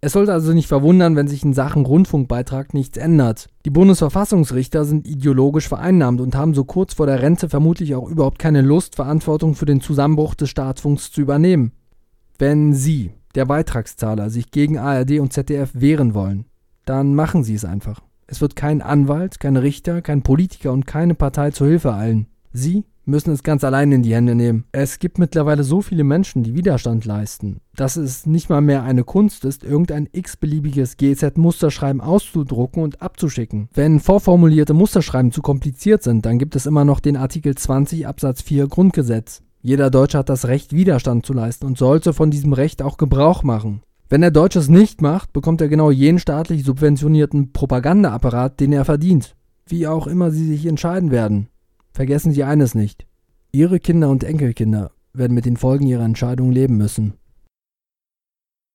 Es 0.00 0.12
sollte 0.12 0.32
also 0.32 0.52
nicht 0.52 0.68
verwundern, 0.68 1.16
wenn 1.16 1.26
sich 1.26 1.42
in 1.42 1.54
Sachen 1.54 1.84
Rundfunkbeitrag 1.84 2.72
nichts 2.72 2.96
ändert. 2.96 3.48
Die 3.64 3.70
Bundesverfassungsrichter 3.70 4.84
sind 4.84 5.08
ideologisch 5.08 5.66
vereinnahmt 5.66 6.20
und 6.20 6.36
haben 6.36 6.54
so 6.54 6.62
kurz 6.62 6.94
vor 6.94 7.06
der 7.06 7.20
Rente 7.20 7.48
vermutlich 7.48 7.96
auch 7.96 8.08
überhaupt 8.08 8.38
keine 8.38 8.62
Lust, 8.62 8.94
Verantwortung 8.94 9.56
für 9.56 9.66
den 9.66 9.80
Zusammenbruch 9.80 10.36
des 10.36 10.50
Staatsfunks 10.50 11.10
zu 11.10 11.20
übernehmen. 11.20 11.72
Wenn 12.38 12.74
Sie, 12.74 13.10
der 13.34 13.46
Beitragszahler, 13.46 14.30
sich 14.30 14.52
gegen 14.52 14.78
ARD 14.78 15.18
und 15.18 15.32
ZDF 15.32 15.70
wehren 15.74 16.14
wollen, 16.14 16.44
dann 16.84 17.16
machen 17.16 17.42
Sie 17.42 17.54
es 17.54 17.64
einfach. 17.64 18.07
Es 18.30 18.42
wird 18.42 18.56
kein 18.56 18.82
Anwalt, 18.82 19.40
kein 19.40 19.56
Richter, 19.56 20.02
kein 20.02 20.22
Politiker 20.22 20.72
und 20.72 20.86
keine 20.86 21.14
Partei 21.14 21.50
zur 21.50 21.66
Hilfe 21.66 21.94
eilen. 21.94 22.26
Sie 22.52 22.84
müssen 23.06 23.32
es 23.32 23.42
ganz 23.42 23.64
allein 23.64 23.90
in 23.90 24.02
die 24.02 24.14
Hände 24.14 24.34
nehmen. 24.34 24.64
Es 24.70 24.98
gibt 24.98 25.18
mittlerweile 25.18 25.64
so 25.64 25.80
viele 25.80 26.04
Menschen, 26.04 26.42
die 26.42 26.54
Widerstand 26.54 27.06
leisten, 27.06 27.60
dass 27.74 27.96
es 27.96 28.26
nicht 28.26 28.50
mal 28.50 28.60
mehr 28.60 28.82
eine 28.82 29.02
Kunst 29.02 29.46
ist, 29.46 29.64
irgendein 29.64 30.10
x-beliebiges 30.12 30.98
GZ-Musterschreiben 30.98 32.02
auszudrucken 32.02 32.82
und 32.82 33.00
abzuschicken. 33.00 33.70
Wenn 33.72 33.98
vorformulierte 33.98 34.74
Musterschreiben 34.74 35.32
zu 35.32 35.40
kompliziert 35.40 36.02
sind, 36.02 36.26
dann 36.26 36.38
gibt 36.38 36.54
es 36.54 36.66
immer 36.66 36.84
noch 36.84 37.00
den 37.00 37.16
Artikel 37.16 37.54
20 37.54 38.06
Absatz 38.06 38.42
4 38.42 38.68
Grundgesetz. 38.68 39.42
Jeder 39.62 39.90
Deutsche 39.90 40.18
hat 40.18 40.28
das 40.28 40.46
Recht, 40.46 40.74
Widerstand 40.74 41.24
zu 41.24 41.32
leisten 41.32 41.64
und 41.64 41.78
sollte 41.78 42.12
von 42.12 42.30
diesem 42.30 42.52
Recht 42.52 42.82
auch 42.82 42.98
Gebrauch 42.98 43.42
machen. 43.42 43.80
Wenn 44.10 44.22
der 44.22 44.30
Deutsche 44.30 44.58
es 44.58 44.68
nicht 44.68 45.02
macht, 45.02 45.34
bekommt 45.34 45.60
er 45.60 45.68
genau 45.68 45.90
jenen 45.90 46.18
staatlich 46.18 46.64
subventionierten 46.64 47.52
Propagandaapparat, 47.52 48.58
den 48.58 48.72
er 48.72 48.86
verdient. 48.86 49.36
Wie 49.66 49.86
auch 49.86 50.06
immer 50.06 50.30
Sie 50.30 50.46
sich 50.46 50.64
entscheiden 50.64 51.10
werden. 51.10 51.48
Vergessen 51.92 52.32
Sie 52.32 52.42
eines 52.42 52.74
nicht. 52.74 53.06
Ihre 53.52 53.80
Kinder 53.80 54.08
und 54.08 54.24
Enkelkinder 54.24 54.92
werden 55.12 55.34
mit 55.34 55.44
den 55.44 55.58
Folgen 55.58 55.86
Ihrer 55.86 56.04
Entscheidung 56.04 56.52
leben 56.52 56.78
müssen. 56.78 57.14